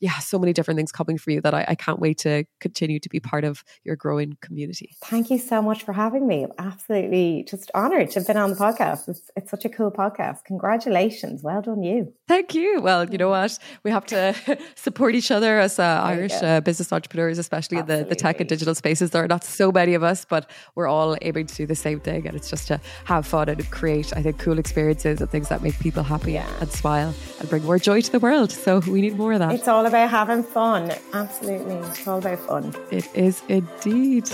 [0.00, 2.98] yeah, so many different things coming for you that I, I can't wait to continue
[3.00, 4.96] to be part of your growing community.
[5.04, 6.44] Thank you so much for having me.
[6.44, 9.08] I'm absolutely just honored to have been on the podcast.
[9.08, 10.44] It's, it's such a cool podcast.
[10.44, 11.42] Congratulations.
[11.42, 12.12] Well done, you.
[12.28, 12.80] Thank you.
[12.80, 13.58] Well, you know what?
[13.82, 14.34] We have to
[14.74, 18.48] support each other as uh, Irish uh, business entrepreneurs, especially in the, the tech and
[18.48, 19.10] digital spaces.
[19.10, 22.00] There are not so many of us, but we're all aiming to do the same
[22.00, 22.26] thing.
[22.26, 25.62] And it's just to have fun and create, I think, cool experiences and things that
[25.62, 26.48] make people happy Yeah.
[26.60, 28.50] and smile and bring more joy to the world.
[28.52, 29.52] So we need more of that.
[29.52, 30.92] It's all about having fun.
[31.12, 31.74] Absolutely.
[31.74, 32.74] It's all about fun.
[32.90, 34.28] it is indeed.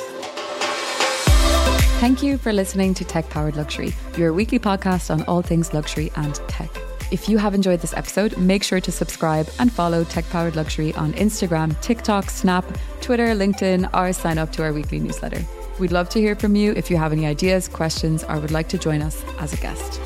[1.99, 6.13] Thank you for listening to Tech Powered Luxury, your weekly podcast on all things luxury
[6.17, 6.71] and tech.
[7.11, 10.95] If you have enjoyed this episode, make sure to subscribe and follow Tech Powered Luxury
[10.95, 12.65] on Instagram, TikTok, Snap,
[13.01, 15.43] Twitter, LinkedIn, or sign up to our weekly newsletter.
[15.79, 18.69] We'd love to hear from you if you have any ideas, questions, or would like
[18.69, 20.01] to join us as a guest.